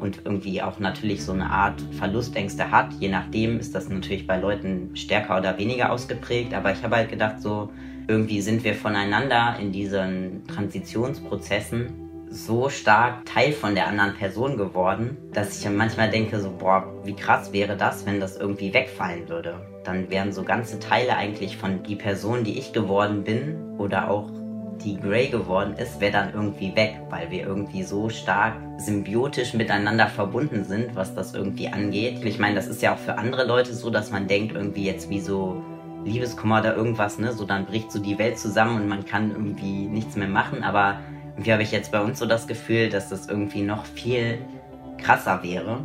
und 0.00 0.22
irgendwie 0.24 0.62
auch 0.62 0.78
natürlich 0.78 1.24
so 1.24 1.32
eine 1.32 1.50
Art 1.50 1.80
Verlustängste 1.92 2.70
hat. 2.70 2.92
Je 2.94 3.08
nachdem 3.08 3.58
ist 3.60 3.74
das 3.74 3.88
natürlich 3.88 4.26
bei 4.26 4.38
Leuten 4.38 4.90
stärker 4.94 5.38
oder 5.38 5.58
weniger 5.58 5.92
ausgeprägt. 5.92 6.54
Aber 6.54 6.72
ich 6.72 6.82
habe 6.82 6.96
halt 6.96 7.10
gedacht, 7.10 7.40
so 7.40 7.70
irgendwie 8.08 8.40
sind 8.40 8.64
wir 8.64 8.74
voneinander 8.74 9.56
in 9.60 9.72
diesen 9.72 10.46
Transitionsprozessen 10.46 12.10
so 12.30 12.68
stark 12.68 13.26
Teil 13.26 13.52
von 13.52 13.74
der 13.74 13.88
anderen 13.88 14.14
Person 14.14 14.56
geworden, 14.56 15.16
dass 15.32 15.58
ich 15.58 15.68
manchmal 15.68 16.10
denke, 16.10 16.38
so, 16.40 16.50
boah, 16.50 16.86
wie 17.04 17.14
krass 17.14 17.52
wäre 17.52 17.76
das, 17.76 18.06
wenn 18.06 18.20
das 18.20 18.36
irgendwie 18.36 18.72
wegfallen 18.72 19.28
würde. 19.28 19.66
Dann 19.84 20.10
wären 20.10 20.32
so 20.32 20.44
ganze 20.44 20.78
Teile 20.78 21.16
eigentlich 21.16 21.56
von 21.56 21.82
die 21.82 21.96
Person, 21.96 22.44
die 22.44 22.58
ich 22.58 22.72
geworden 22.72 23.24
bin 23.24 23.56
oder 23.78 24.08
auch 24.10 24.30
die 24.84 24.98
Grey 24.98 25.28
geworden 25.28 25.74
ist, 25.76 26.00
wäre 26.00 26.12
dann 26.12 26.32
irgendwie 26.32 26.74
weg, 26.74 27.00
weil 27.10 27.30
wir 27.30 27.44
irgendwie 27.44 27.82
so 27.82 28.08
stark 28.08 28.54
symbiotisch 28.78 29.54
miteinander 29.54 30.08
verbunden 30.08 30.64
sind, 30.64 30.94
was 30.96 31.14
das 31.14 31.34
irgendwie 31.34 31.68
angeht. 31.68 32.24
Ich 32.24 32.38
meine, 32.38 32.54
das 32.54 32.66
ist 32.66 32.82
ja 32.82 32.94
auch 32.94 32.98
für 32.98 33.18
andere 33.18 33.46
Leute 33.46 33.74
so, 33.74 33.90
dass 33.90 34.10
man 34.10 34.26
denkt, 34.26 34.54
irgendwie 34.54 34.84
jetzt 34.84 35.10
wie 35.10 35.20
so 35.20 35.62
Liebeskummer 36.04 36.60
oder 36.60 36.74
irgendwas, 36.76 37.18
ne, 37.18 37.32
so 37.32 37.44
dann 37.44 37.66
bricht 37.66 37.92
so 37.92 37.98
die 37.98 38.18
Welt 38.18 38.38
zusammen 38.38 38.80
und 38.80 38.88
man 38.88 39.04
kann 39.04 39.30
irgendwie 39.30 39.86
nichts 39.86 40.16
mehr 40.16 40.28
machen, 40.28 40.62
aber 40.62 40.98
irgendwie 41.32 41.52
habe 41.52 41.62
ich 41.62 41.72
jetzt 41.72 41.92
bei 41.92 42.00
uns 42.00 42.18
so 42.18 42.26
das 42.26 42.46
Gefühl, 42.46 42.88
dass 42.88 43.08
das 43.08 43.28
irgendwie 43.28 43.62
noch 43.62 43.84
viel 43.84 44.38
krasser 44.98 45.42
wäre. 45.42 45.84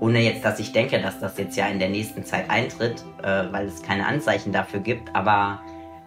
Ohne 0.00 0.20
jetzt, 0.20 0.44
dass 0.44 0.58
ich 0.58 0.72
denke, 0.72 1.00
dass 1.00 1.20
das 1.20 1.38
jetzt 1.38 1.56
ja 1.56 1.66
in 1.68 1.78
der 1.78 1.88
nächsten 1.88 2.24
Zeit 2.24 2.50
eintritt, 2.50 3.04
äh, 3.22 3.44
weil 3.52 3.66
es 3.66 3.82
keine 3.82 4.06
Anzeichen 4.06 4.52
dafür 4.52 4.80
gibt, 4.80 5.14
aber 5.14 5.60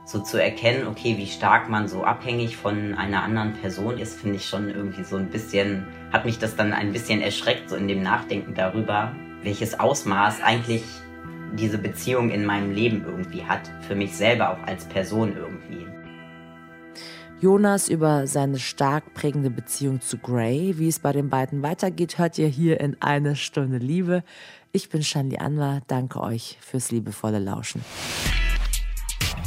so 0.06 0.20
zu 0.20 0.42
erkennen, 0.42 0.88
okay, 0.88 1.18
wie 1.18 1.26
stark 1.26 1.68
man 1.68 1.88
so 1.88 2.04
abhängig 2.04 2.56
von 2.56 2.94
einer 2.94 3.24
anderen 3.24 3.54
Person 3.54 3.98
ist, 3.98 4.20
finde 4.20 4.38
ich 4.38 4.48
schon 4.48 4.70
irgendwie 4.70 5.04
so 5.04 5.18
ein 5.18 5.30
bisschen, 5.30 5.88
hat 6.14 6.26
mich 6.26 6.38
das 6.38 6.56
dann 6.56 6.74
ein 6.74 6.94
bisschen 6.94 7.22
erschreckt, 7.22 7.72
so 7.72 7.76
in 7.76 7.88
dem 7.88 8.04
Nachdenken 8.04 8.54
darüber, 8.54 9.16
welches 9.42 9.80
Ausmaß 9.80 10.42
eigentlich 10.44 10.84
diese 11.54 11.80
Beziehung 11.80 12.30
in 12.30 12.46
meinem 12.46 12.72
Leben 12.72 13.04
irgendwie 13.06 13.44
hat, 13.44 13.62
für 13.88 13.96
mich 13.96 14.16
selber 14.16 14.52
auch 14.52 14.68
als 14.68 14.86
Person 14.86 15.36
irgendwie. 15.36 15.88
Jonas 17.42 17.90
über 17.90 18.28
seine 18.28 18.60
stark 18.60 19.14
prägende 19.14 19.50
Beziehung 19.50 20.02
zu 20.02 20.18
Gray. 20.18 20.78
Wie 20.78 20.88
es 20.88 21.00
bei 21.00 21.12
den 21.12 21.30
beiden 21.30 21.64
weitergeht, 21.64 22.18
hört 22.18 22.38
ihr 22.38 22.48
hier 22.48 22.80
in 22.80 22.96
Eine 23.02 23.36
Stunde 23.36 23.78
Liebe. 23.78 24.24
Ich 24.72 24.90
bin 24.90 25.04
Shandi 25.04 25.38
Anwar. 25.38 25.82
Danke 25.88 26.22
euch 26.22 26.58
fürs 26.62 26.92
liebevolle 26.92 27.40
Lauschen. 27.40 27.82